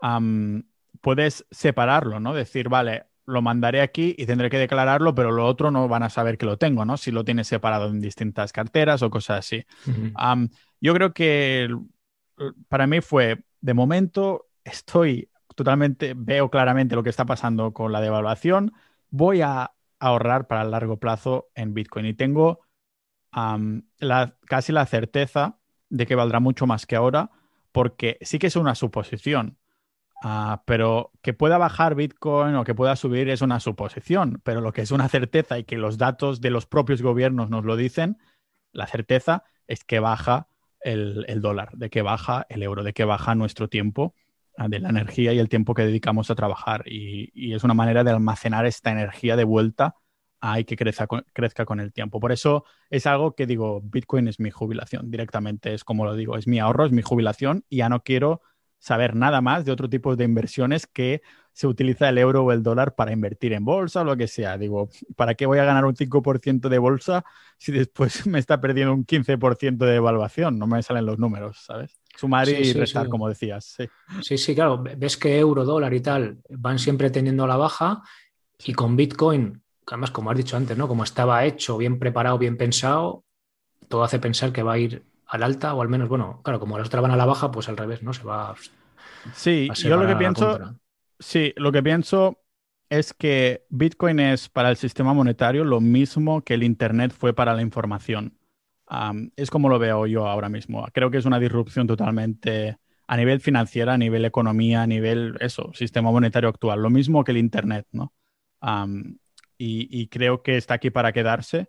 [0.00, 0.64] am,
[1.00, 2.34] puedes separarlo, ¿no?
[2.34, 6.10] Decir, vale, lo mandaré aquí y tendré que declararlo, pero lo otro no van a
[6.10, 6.96] saber que lo tengo, ¿no?
[6.96, 9.64] Si lo tienes separado en distintas carteras o cosas así.
[10.80, 11.68] Yo creo que
[12.68, 18.00] para mí fue, de momento, estoy totalmente, veo claramente lo que está pasando con la
[18.00, 18.72] devaluación,
[19.10, 22.60] voy a ahorrar para el largo plazo en Bitcoin y tengo
[23.32, 25.58] casi la certeza
[25.88, 27.30] de que valdrá mucho más que ahora,
[27.72, 29.58] porque sí que es una suposición.
[30.24, 34.72] Ah, pero que pueda bajar Bitcoin o que pueda subir es una suposición, pero lo
[34.72, 38.18] que es una certeza y que los datos de los propios gobiernos nos lo dicen,
[38.70, 40.46] la certeza es que baja
[40.80, 44.14] el, dólar, de que baja el euro, de que baja nuestro tiempo,
[44.56, 46.84] ah, de la energía y el tiempo que dedicamos a trabajar.
[46.86, 49.96] Y es una manera de almacenar esta energía de vuelta
[50.42, 52.20] ah, y que crezca con, crezca con el tiempo.
[52.20, 56.36] Por eso es algo que digo, Bitcoin es mi jubilación, directamente es como lo digo,
[56.36, 58.42] es mi ahorro, es mi jubilación y ya no quiero
[58.78, 61.22] saber nada más de otro tipo de inversiones que
[61.52, 64.58] se utiliza el euro o el dólar para invertir en bolsa o lo que sea.
[64.58, 67.24] Digo, ¿para qué voy a ganar un 5% de bolsa
[67.58, 70.58] si después me está perdiendo un 15% de evaluación?
[70.58, 71.96] No me salen los números, ¿sabes?
[72.16, 73.10] Sumar Sí, y sí, restar, sí.
[73.10, 73.64] como decías.
[73.64, 73.88] Sí.
[74.20, 74.82] Sí, sí, claro.
[74.82, 78.02] Ves que euro, dólar y tal van siempre teniendo la baja
[78.64, 80.88] y con Bitcoin, además, como has dicho antes, ¿no?
[80.88, 83.24] Como estaba hecho, bien preparado, bien pensado,
[83.88, 86.78] todo hace pensar que va a ir al alta o al menos, bueno, claro, como
[86.78, 88.12] las otras van a la baja, pues al revés, ¿no?
[88.14, 88.54] Se va
[89.32, 90.76] Sí, a yo lo que pienso, contra.
[91.18, 92.40] sí, lo que pienso
[92.90, 97.54] es que Bitcoin es para el sistema monetario lo mismo que el Internet fue para
[97.54, 98.38] la información.
[98.86, 100.86] Am, es como lo veo yo ahora mismo.
[100.92, 105.72] Creo que es una disrupción totalmente a nivel financiera, a nivel economía, a nivel, eso,
[105.74, 106.82] sistema monetario actual.
[106.82, 108.12] Lo mismo que el Internet, ¿no?
[109.64, 111.68] Y, creo que está aquí para quedarse.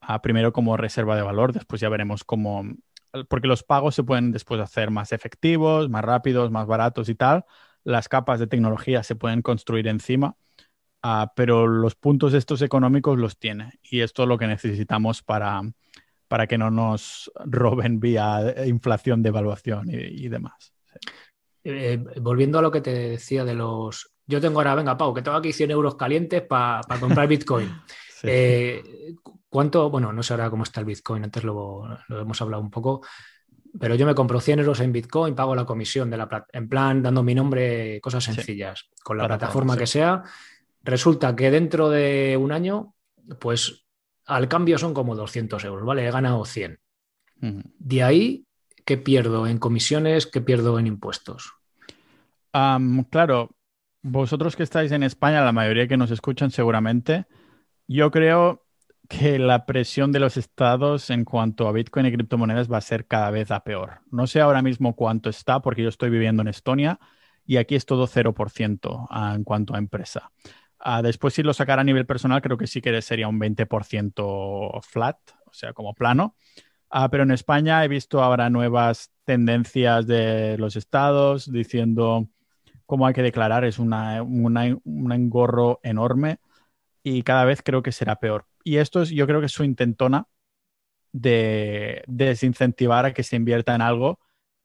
[0.00, 2.64] ah, primero como reserva de valor, después ya veremos cómo...
[3.28, 7.44] Porque los pagos se pueden después hacer más efectivos, más rápidos, más baratos y tal.
[7.84, 10.36] Las capas de tecnología se pueden construir encima.
[11.02, 15.62] Ah, pero los puntos estos económicos los tiene y esto es lo que necesitamos para,
[16.26, 20.72] para que no nos roben vía inflación, devaluación y, y demás.
[21.64, 24.10] Eh, volviendo a lo que te decía de los...
[24.28, 27.68] Yo tengo ahora, venga, Pau, que tengo aquí 100 euros calientes para comprar Bitcoin.
[28.10, 28.26] Sí.
[28.30, 29.14] Eh,
[29.48, 29.88] ¿Cuánto?
[29.90, 33.00] Bueno, no sé ahora cómo está el Bitcoin, antes lo, lo hemos hablado un poco,
[33.80, 37.02] pero yo me compro 100 euros en Bitcoin, pago la comisión de la en plan
[37.02, 38.34] dando mi nombre, cosas Sí.
[38.34, 39.94] sencillas, con la Para plataforma que sí.
[39.94, 40.22] sea.
[40.82, 42.94] Resulta que dentro de un año,
[43.40, 43.86] pues
[44.26, 46.06] al cambio son como 200 euros, ¿vale?
[46.06, 46.78] He ganado 100.
[47.40, 47.62] Ujú.
[47.78, 48.46] De ahí,
[48.84, 50.26] ¿qué pierdo en comisiones?
[50.26, 51.52] ¿Qué pierdo en impuestos?
[53.10, 53.50] Claro,
[54.02, 57.26] vosotros que estáis en España, la mayoría que nos escuchan seguramente,
[57.86, 58.64] yo creo
[59.08, 63.06] que la presión de los estados en cuanto a Bitcoin y criptomonedas va a ser
[63.06, 64.00] cada vez a peor.
[64.10, 67.00] No sé ahora mismo cuánto está, porque yo estoy viviendo en Estonia
[67.46, 70.30] y aquí es todo 0% ah, en cuanto a empresa.
[70.78, 74.82] Ah, después, si lo sacara a nivel personal, creo que sí que sería un 20%
[74.82, 76.36] flat, o sea, como plano.
[76.90, 82.28] Ah, pero en España he visto ahora nuevas tendencias de los estados diciendo
[82.88, 83.66] cómo hay que declarar.
[83.66, 86.38] Es una, un engorro enorme
[87.02, 88.46] y cada vez creo que será peor.
[88.64, 90.26] Y esto es, yo creo que es su intentona
[91.12, 94.20] de desincentivar a que se invierta en algo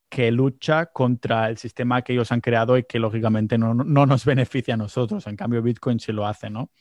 [0.09, 4.25] que lucha contra el sistema que ellos han creado y que lógicamente no, no nos
[4.27, 5.27] beneficia a nosotros.
[5.27, 6.71] En cambio, Bitcoin sí lo hace, ¿no?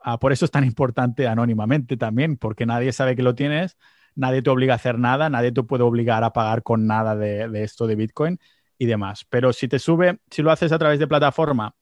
[0.00, 3.76] Ah, por eso es tan importante anónimamente también, porque nadie sabe que lo tienes,
[4.14, 7.62] nadie te obliga a hacer nada, nadie te puede obligar a pagar con nada de
[7.64, 8.40] esto de Bitcoin
[8.78, 9.24] y demás.
[9.28, 11.74] Pero si te sube, si lo haces a través de plataforma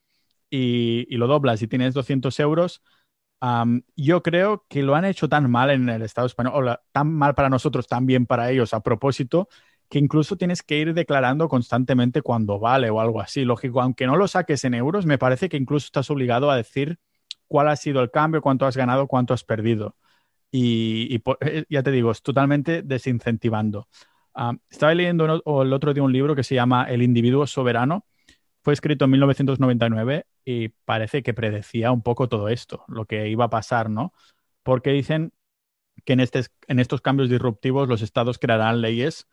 [0.51, 2.82] y, y lo doblas y tienes 200 euros,
[3.97, 7.34] yo creo que lo han hecho tan mal en el Estado español, o tan mal
[7.34, 9.49] para nosotros, tan bien para ellos a propósito,
[9.88, 13.44] que incluso tienes que ir declarando constantemente cuando vale o algo así.
[13.44, 16.99] Lógico, aunque no lo saques en euros, me parece que incluso estás obligado a decir
[17.47, 19.97] cuál ha sido el cambio, cuánto has ganado, cuánto has perdido.
[20.51, 23.88] Y, eh, ya te digo, es totalmente desincentivando.
[24.39, 28.05] Ah, estaba leyendo el otro día un libro que se llama El individuo soberano.
[28.62, 33.47] Fue escrito en 1999 y parece que predecía un poco todo esto, lo que iba
[33.47, 34.12] a pasar, ¿no?
[34.62, 35.32] Porque dicen
[36.05, 39.26] que en, este, en estos cambios disruptivos los estados crearán leyes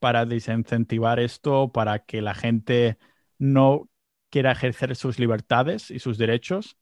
[0.00, 2.98] para desincentivar esto, para que la gente
[3.38, 3.88] no
[4.28, 6.76] quiera ejercer sus libertades y sus derechos,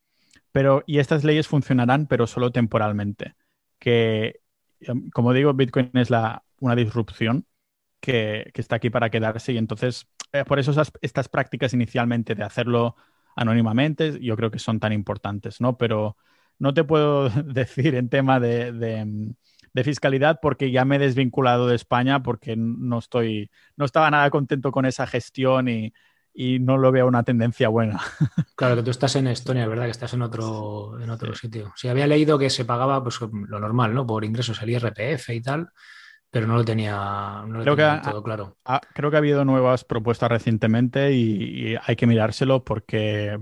[0.51, 3.35] pero y estas leyes funcionarán, pero solo temporalmente.
[3.79, 4.41] Que,
[4.81, 6.09] em, como digo, Bitcoin es
[6.61, 7.47] una disrupción
[8.01, 12.35] que, que está aquí para quedarse y entonces eh, por eso esas- estas prácticas inicialmente
[12.35, 12.97] de hacerlo
[13.37, 15.77] anónimamente, yo creo que son tan importantes, ¿no?
[15.77, 16.17] Pero
[16.59, 19.35] no te puedo decir en tema de,
[19.85, 24.73] fiscalidad porque ya me he desvinculado de España porque no estoy, no estaba nada contento
[24.73, 25.93] con esa gestión y,
[26.61, 28.01] no lo veo una tendencia buena.
[28.57, 29.85] Claro, que tú estás en Estonia, ¿verdad?
[29.85, 31.75] Que estás en otro, en otro sitio.
[31.77, 34.07] Sí, había leído que se pagaba pues, lo normal, ¿no?
[34.07, 35.71] Por ingresos, el IRPF y tal
[36.37, 38.59] pero no lo tenía, creo que todo claro.
[38.93, 43.39] creo que ha habido nuevas propuestas recientemente y, hay que mirárselo porque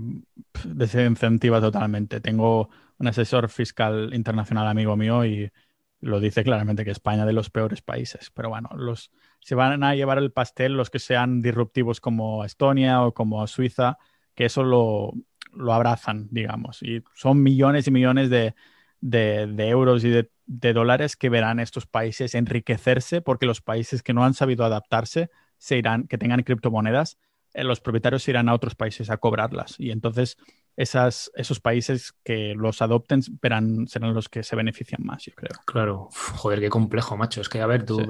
[0.63, 2.21] desincentiva totalmente.
[2.21, 5.51] Tengo un asesor fiscal internacional amigo mío y
[5.99, 8.31] lo dice claramente que España es de los peores países.
[8.33, 13.03] Pero bueno, los, se van a llevar el pastel los que sean disruptivos como Estonia
[13.03, 13.97] o como Suiza,
[14.35, 15.11] que eso lo,
[15.51, 16.81] lo abrazan, digamos.
[16.81, 18.55] Y son millones y millones de,
[19.01, 24.23] de, euros y de, dólares que verán estos países enriquecerse porque los países que no
[24.23, 27.17] han sabido adaptarse se irán, que tengan criptomonedas,
[27.53, 29.75] eh, los propietarios irán a otros países a cobrarlas.
[29.79, 30.37] Y entonces
[30.77, 35.57] esas, esos países que los adopten verán, serán los que se benefician más, yo creo.
[35.65, 37.39] Claro, joder, qué complejo, macho.
[37.39, 38.05] Es que, a ver, tú,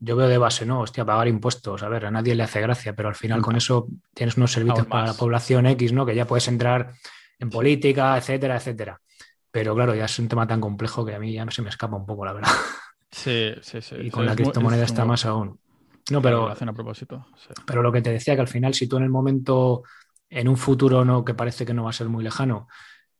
[0.00, 0.80] yo veo de base, ¿no?
[0.80, 3.88] Hostia, pagar impuestos, a ver, a nadie le hace gracia, pero al final con eso
[4.12, 6.04] tienes unos servicios para la población X, ¿no?
[6.04, 6.92] Que ya puedes entrar
[7.38, 9.00] en política, etcétera, etcétera.
[9.54, 11.94] Pero claro, ya es un tema tan complejo que a mí ya se me escapa
[11.94, 12.50] un poco, la verdad.
[13.08, 13.94] Sí, sí, sí.
[14.02, 15.60] Y con la criptomoneda está más aún.
[16.10, 16.48] No, pero.
[16.48, 17.24] hacen a propósito.
[17.64, 19.84] Pero lo que te decía, que al final, si tú en el momento,
[20.28, 22.66] en un futuro no, que parece que no va a ser muy lejano,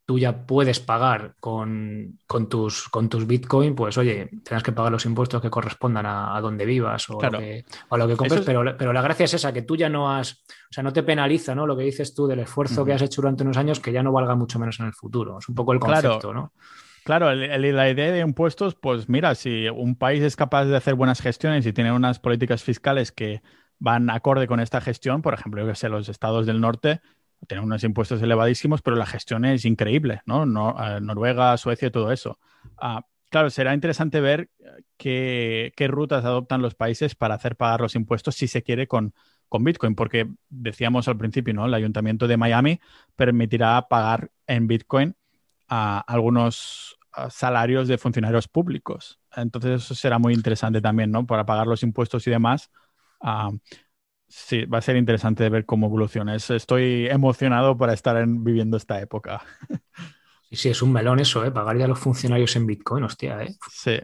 [0.07, 2.19] tú ya puedes pagar con,
[2.51, 6.67] tus, con tus Bitcoin, pues oye, tienes que pagar los impuestos que correspondan a, donde
[6.67, 9.63] vivas o, lo que, a lo que compres, pero, pero la gracia es esa, que
[9.63, 11.67] tú ya no has, o sea, no te penaliza, ¿no?
[11.67, 14.13] Lo que dices tú del esfuerzo que has hecho durante unos años que ya no
[14.13, 15.39] valga mucho menos en el futuro.
[15.39, 16.53] Es un poco el concepto, ¿no?
[17.05, 21.21] Claro, la idea de impuestos, pues mira, si un país es capaz de hacer buenas
[21.21, 23.43] gestiones y tiene unas políticas fiscales que
[23.79, 27.01] van acorde con esta gestión, por ejemplo, yo que sé, los estados del norte
[27.47, 30.45] tienen unos impuestos elevadísimos, pero la gestión es increíble, ¿no?
[30.45, 32.39] Eh, Noruega, Suecia, todo eso.
[32.79, 34.51] Ah, claro, será interesante ver
[34.97, 39.15] qué, rutas adoptan los países para hacer pagar los impuestos si se quiere con,
[39.49, 41.67] con Bitcoin, porque decíamos al principio, ¿no?
[41.67, 42.81] El ayuntamiento de Miami
[43.17, 45.17] permitirá pagar en Bitcoin
[45.69, 46.99] a algunos
[47.31, 49.21] salarios de funcionarios públicos.
[49.37, 51.27] Entonces eso será muy interesante también, ¿no?
[51.27, 52.71] Para pagar los impuestos y demás.
[53.21, 53.51] Ah,
[54.37, 56.35] Sí, va a ser interesante ver cómo evoluciona.
[56.35, 59.43] Estoy emocionado para estar viviendo esta época.
[60.51, 61.51] Sí, sí, es un melón eso, ¿eh?
[61.51, 63.57] Pagar ya a los funcionarios en Bitcoin, hostia, ¿eh?
[63.73, 63.99] Sí.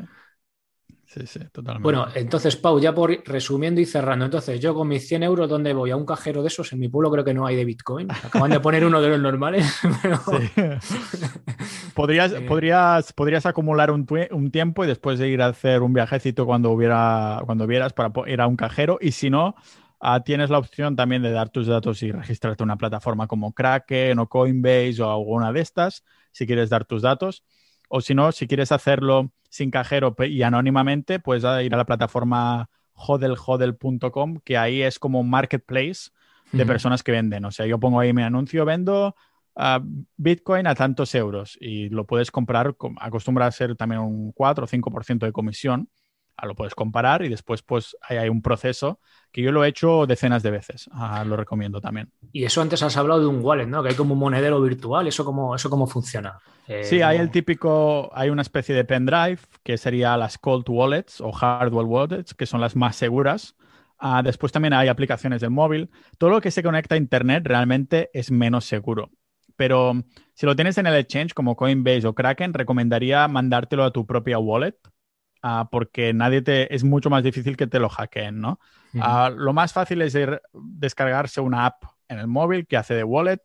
[1.04, 1.82] Sí, sí, totalmente.
[1.82, 5.72] Bueno, entonces, Pau, ya por resumiendo y cerrando, entonces yo con mis 100 euros, ¿dónde
[5.74, 5.90] voy?
[5.90, 6.72] ¿A un cajero de esos?
[6.72, 8.10] En mi pueblo creo que no hay de Bitcoin.
[8.10, 9.80] Acaban de poner uno de los normales.
[11.94, 16.46] podrías, podrías, podrías acumular un, un, tiempo y después de ir a hacer un viajecito
[16.46, 18.98] cuando hubiera, cuando vieras para ir a un cajero.
[19.00, 19.54] Y si no,
[20.02, 23.52] Ah, tienes la opción también de dar tus datos y registrarte en una plataforma como
[23.52, 27.44] Kraken o Coinbase o alguna de estas, si quieres dar tus datos.
[27.90, 32.70] O si no, si quieres hacerlo sin cajero y anónimamente, puedes ir a la plataforma
[32.94, 36.10] hodelhodel.com, que ahí es como un marketplace
[36.52, 37.44] de personas que venden.
[37.44, 39.14] O sea, yo pongo ahí mi anuncio, vendo
[39.54, 39.82] ah,
[40.16, 44.66] Bitcoin a tantos euros y lo puedes comprar, acostumbra a ser también un 4 o
[44.66, 45.90] 5% de comisión
[46.46, 49.00] lo puedes comparar y después pues hay, un proceso
[49.32, 52.12] que yo lo he hecho decenas de veces, ah, lo recomiendo también.
[52.32, 53.82] Y eso antes has hablado de un wallet, ¿no?
[53.82, 56.38] Que hay como un monedero virtual, ¿eso cómo, eso cómo funciona?
[56.66, 61.20] Eh, sí, hay el típico, hay una especie de pendrive que sería las cold wallets
[61.20, 63.56] o hardware wallets, que son las más seguras.
[63.98, 65.90] Ah, después también hay aplicaciones del móvil.
[66.16, 69.10] Todo lo que se conecta a Internet realmente es menos seguro.
[69.56, 69.92] Pero
[70.32, 74.38] si lo tienes en el exchange como Coinbase o Kraken, recomendaría mandártelo a tu propia
[74.38, 74.74] wallet
[75.42, 78.60] Ah, porque nadie te es mucho más difícil que te lo hackeen, ¿no?
[79.00, 80.16] Ah, lo más fácil es
[80.52, 83.40] descargarse una app en el móvil que hace de wallet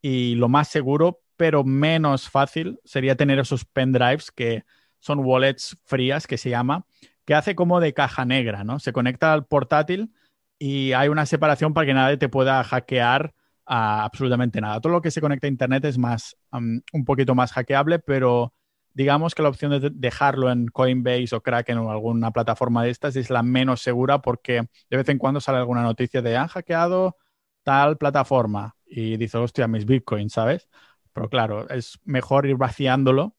[0.00, 4.64] y lo más seguro, pero menos fácil, sería tener esos pendrives que
[4.98, 6.86] son wallets frías, que se llama,
[7.24, 8.78] que hace como de caja negra, ¿no?
[8.78, 10.14] Se conecta al portátil
[10.58, 13.34] y hay una separación para que nadie te pueda hackear
[13.66, 14.80] absolutamente nada.
[14.80, 18.54] Todo lo que se conecta a Internet es más, un poquito más hackeable, pero
[18.94, 23.16] digamos que la opción de dejarlo en Coinbase o Kraken o alguna plataforma de estas
[23.16, 27.16] es la menos segura porque de vez en cuando sale alguna noticia de han hackeado
[27.62, 30.68] tal plataforma y dice, hostia, mis bitcoins, ¿sabes?
[31.12, 33.36] Pero claro, es mejor ir vaciándolo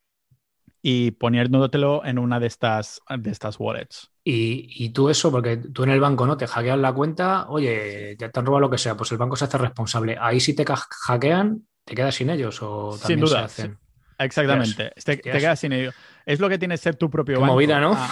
[0.82, 4.12] y poniéndotelo en una de estas, de estas wallets.
[4.24, 8.30] Y, tú eso, porque tú en el banco no te hackean la cuenta, oye, ya
[8.30, 10.18] te han robado lo que sea, pues el banco se hace responsable.
[10.20, 13.80] Ahí si te hackean, te quedas sin ellos o también sin duda, se hacen.
[14.24, 14.92] Exactamente.
[15.04, 15.92] Te, quedas sin ello.
[16.26, 17.94] Es lo que tiene ser tu propio Como vida, ¿no?
[17.96, 18.10] Ah,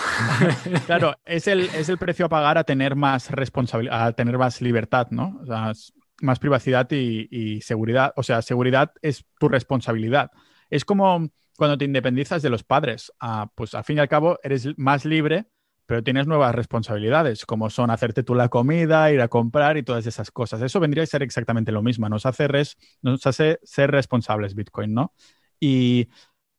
[0.86, 4.62] claro, es el, es el precio a pagar a tener más responsabilidad, a tener más
[4.62, 5.39] libertad, ¿no?
[5.41, 5.74] O sea,
[6.22, 8.14] más privacidad y, seguridad.
[8.16, 10.32] O sea, seguridad es tu responsabilidad.
[10.70, 13.12] Es como cuando te independizas de los padres.
[13.20, 15.47] Ah, pues al fin y al cabo eres más libre,
[15.86, 20.05] pero tienes nuevas responsabilidades, como son hacerte tú la comida, ir a comprar y todas
[20.05, 20.62] esas cosas.
[20.62, 22.07] Eso vendría a ser exactamente lo mismo.
[22.10, 22.47] Nos hace,
[23.01, 25.14] nos hace ser responsables Bitcoin, ¿no?
[25.60, 26.10] Y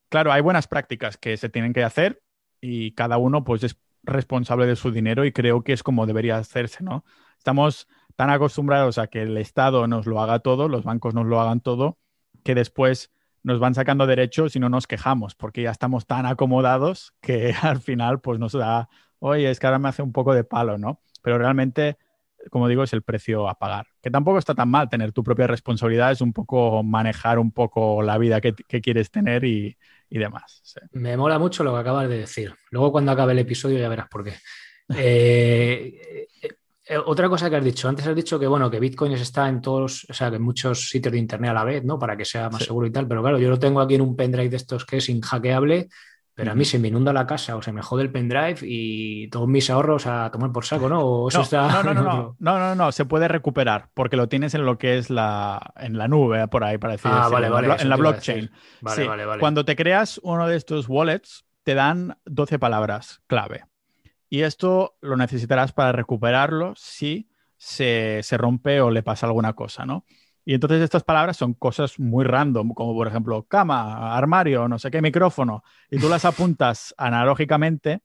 [0.08, 2.22] claro, hay buenas prácticas que se tienen que hacer
[2.60, 6.36] y cada uno pues es responsable de su dinero y creo que es como debería
[6.38, 7.04] hacerse, ¿no?
[7.38, 11.40] Estamos tan acostumbrados a que el Estado nos lo haga todo, los bancos nos lo
[11.40, 11.98] hagan todo,
[12.44, 13.10] que después
[13.42, 17.80] nos van sacando derechos y no nos quejamos, porque ya estamos tan acomodados que al
[17.80, 18.88] final pues nos da,
[19.18, 21.00] oye, es que ahora me hace un poco de palo, ¿no?
[21.22, 21.98] Pero realmente,
[22.50, 23.86] como digo, es el precio a pagar.
[24.02, 28.02] Que tampoco está tan mal tener tu propia responsabilidad, es un poco manejar un poco
[28.02, 29.76] la vida que, quieres tener y,
[30.10, 30.62] demás.
[30.92, 32.54] Me mola mucho lo que acabas de decir.
[32.70, 34.34] Luego cuando acabe el episodio ya verás por qué.
[34.94, 36.26] Eh,
[36.90, 39.60] eh, otra cosa que has dicho, antes has dicho que bueno, que Bitcoin está en
[39.60, 42.00] todos, o sea, que en muchos sitios de internet a la vez, ¿no?
[42.00, 43.06] Para que sea más seguro y tal.
[43.06, 45.88] Pero claro, yo lo tengo aquí en un pendrive de estos que es inhackeable,
[46.40, 49.28] pero a mí se me inunda la casa o se me jode el pendrive y
[49.28, 51.28] todos mis ahorros a tomar por saco, ¿no?
[51.28, 54.96] no, no, no, no, no, no, se puede recuperar porque lo tienes en lo que
[54.96, 58.50] es la, en la nube, por ahí, para decir ah, vale, vale, en la blockchain.
[58.80, 59.40] Vale, vale, vale.
[59.40, 63.64] Cuando te creas uno de estos wallets, te dan 12 palabras clave.
[64.30, 67.28] Y esto lo necesitarás para recuperarlo si
[67.58, 70.06] se, rompe o le pasa alguna cosa, ¿no?
[70.50, 74.90] Y entonces estas palabras son cosas muy random, como por ejemplo cama, armario, no sé
[74.90, 78.00] qué, micrófono, y tú las apuntas analógicamente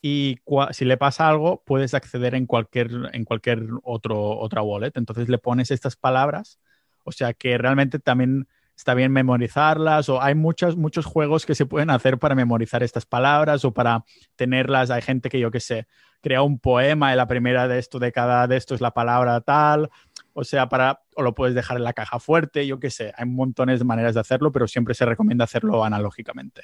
[0.00, 0.38] y
[0.70, 4.92] si le pasa algo puedes acceder en cualquier, en cualquier otro, otra wallet.
[4.94, 6.58] Entonces le pones estas palabras,
[7.02, 11.66] o sea que realmente también está bien memorizarlas o hay muchos, muchos juegos que se
[11.66, 14.04] pueden hacer para memorizar estas palabras o para
[14.36, 14.90] tenerlas.
[14.90, 15.86] Hay gente que yo qué sé,
[16.22, 19.42] crea un poema y la primera de esto de cada de esto es la palabra
[19.42, 19.90] tal.
[20.34, 23.24] O sea, para, o lo puedes dejar en la caja fuerte, yo qué sé, hay
[23.26, 26.62] montones de maneras de hacerlo, pero siempre se recomienda hacerlo analógicamente.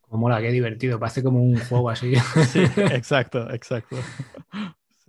[0.00, 2.14] Como mola, qué divertido, parece como un juego así.
[2.52, 3.96] sí, exacto, exacto.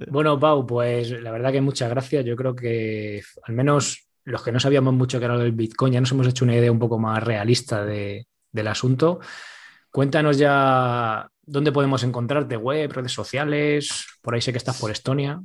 [0.08, 2.26] Bueno, Pau, pues la verdad que muchas gracias.
[2.26, 6.00] Yo creo que al menos los que no sabíamos mucho que era el Bitcoin, ya
[6.00, 9.20] nos hemos hecho una idea un poco más realista del asunto.
[9.92, 15.42] Cuéntanos ya dónde podemos encontrarte, web, redes sociales, por ahí sé que estás por Estonia.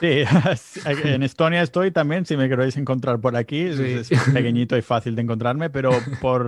[0.00, 0.24] Sí,
[0.86, 5.22] en Estonia estoy también, si me queréis encontrar por aquí, es, pequeñito y fácil de
[5.22, 5.90] encontrarme, pero
[6.20, 6.46] por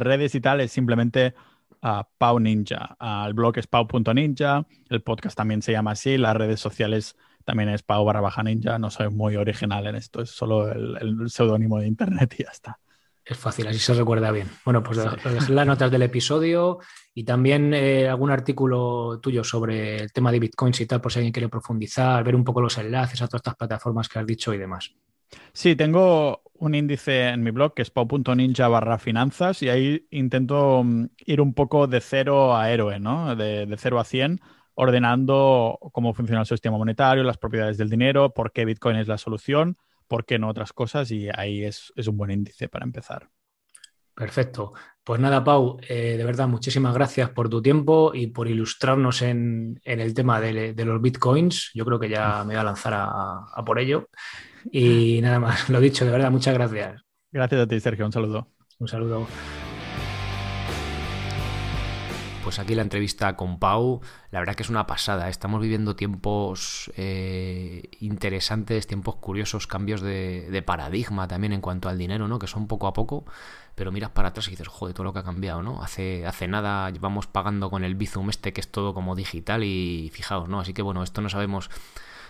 [0.00, 1.34] redes y tal es simplemente
[1.82, 2.96] uh, Pau Ninja.
[3.26, 7.82] el blog es pau.ninja, el podcast también se llama así, las redes sociales también es
[7.82, 11.86] Pau barra baja ninja, no soy muy original en esto, es solo el, seudónimo de
[11.86, 12.78] internet y ya está.
[13.30, 14.48] Es fácil, así se recuerda bien.
[14.64, 15.52] Bueno, pues sí.
[15.52, 16.80] las notas del episodio
[17.14, 21.20] y también eh, algún artículo tuyo sobre el tema de bitcoins y tal, por si
[21.20, 24.52] alguien quiere profundizar, ver un poco los enlaces a todas estas plataformas que has dicho
[24.52, 24.96] y demás.
[25.52, 30.82] Sí, tengo un índice en mi blog que es pau.ninja barra finanzas y ahí intento
[30.82, 33.36] mm, ir un poco de cero a héroe, ¿no?
[33.36, 34.40] De, de cero a cien
[34.74, 39.18] ordenando cómo funciona el sistema monetario, las propiedades del dinero, por qué Bitcoin es la
[39.18, 39.76] solución,
[40.10, 43.30] por qué no otras cosas, y ahí es, un buen índice para empezar.
[44.12, 44.72] Perfecto.
[45.04, 49.80] Pues nada, Pau, eh, de verdad, muchísimas gracias por tu tiempo y por ilustrarnos en,
[49.84, 51.70] el tema de, los bitcoins.
[51.74, 54.08] Yo creo que ya me voy a lanzar a por ello.
[54.70, 57.02] Y nada más, lo dicho, de verdad, muchas gracias.
[57.32, 58.04] Gracias a ti, Sergio.
[58.04, 58.46] Un saludo.
[58.78, 59.26] Un saludo
[62.42, 64.00] pues aquí la entrevista con Pau,
[64.30, 65.26] la verdad que es una pasada.
[65.26, 65.30] ¿eh?
[65.30, 72.28] Estamos viviendo tiempos eh, interesantes, tiempos curiosos, cambios de, paradigma también en cuanto al dinero,
[72.28, 72.38] ¿no?
[72.38, 73.24] Que son poco a poco,
[73.74, 75.82] pero miras para atrás y dices, joder, todo lo que ha cambiado, ¿no?
[75.82, 80.10] Hace, hace nada vamos pagando con el Bizum este que es todo como digital y
[80.12, 80.60] fijaos, ¿no?
[80.60, 81.70] Así que bueno, esto no sabemos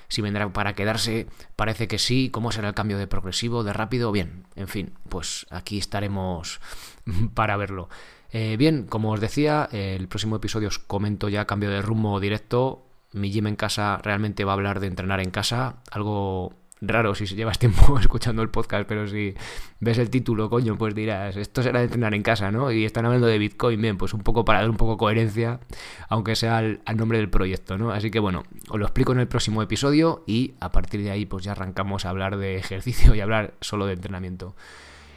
[0.08, 4.10] si vendrá para quedarse, parece que sí, cómo será el cambio de progresivo, de rápido,
[4.10, 6.60] bien, en fin, pues aquí estaremos
[7.34, 7.88] para verlo.
[8.32, 12.86] Eh, bien, como os decía, el próximo episodio os comento ya cambio de rumbo directo.
[13.12, 17.26] Mi gym en casa realmente va a hablar de entrenar en casa, algo raro si
[17.26, 19.34] llevas tiempo escuchando el podcast, pero si
[19.80, 22.72] ves el título, coño, pues dirás, esto será de entrenar en casa, ¿no?
[22.72, 25.60] Y están hablando de Bitcoin, bien, pues un poco para dar un poco coherencia,
[26.08, 27.90] aunque sea al, al, nombre del proyecto, ¿no?
[27.90, 31.26] Así que bueno, os lo explico en el próximo episodio y a partir de ahí
[31.26, 34.54] pues ya arrancamos a hablar de ejercicio y hablar solo de entrenamiento.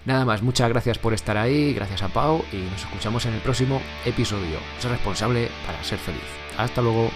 [0.06, 3.40] Nada más, muchas gracias por estar ahí, gracias a Pau y nos escuchamos en el
[3.40, 4.60] próximo episodio.
[4.80, 6.22] Ser responsable para ser feliz.
[6.58, 7.10] Hasta luego.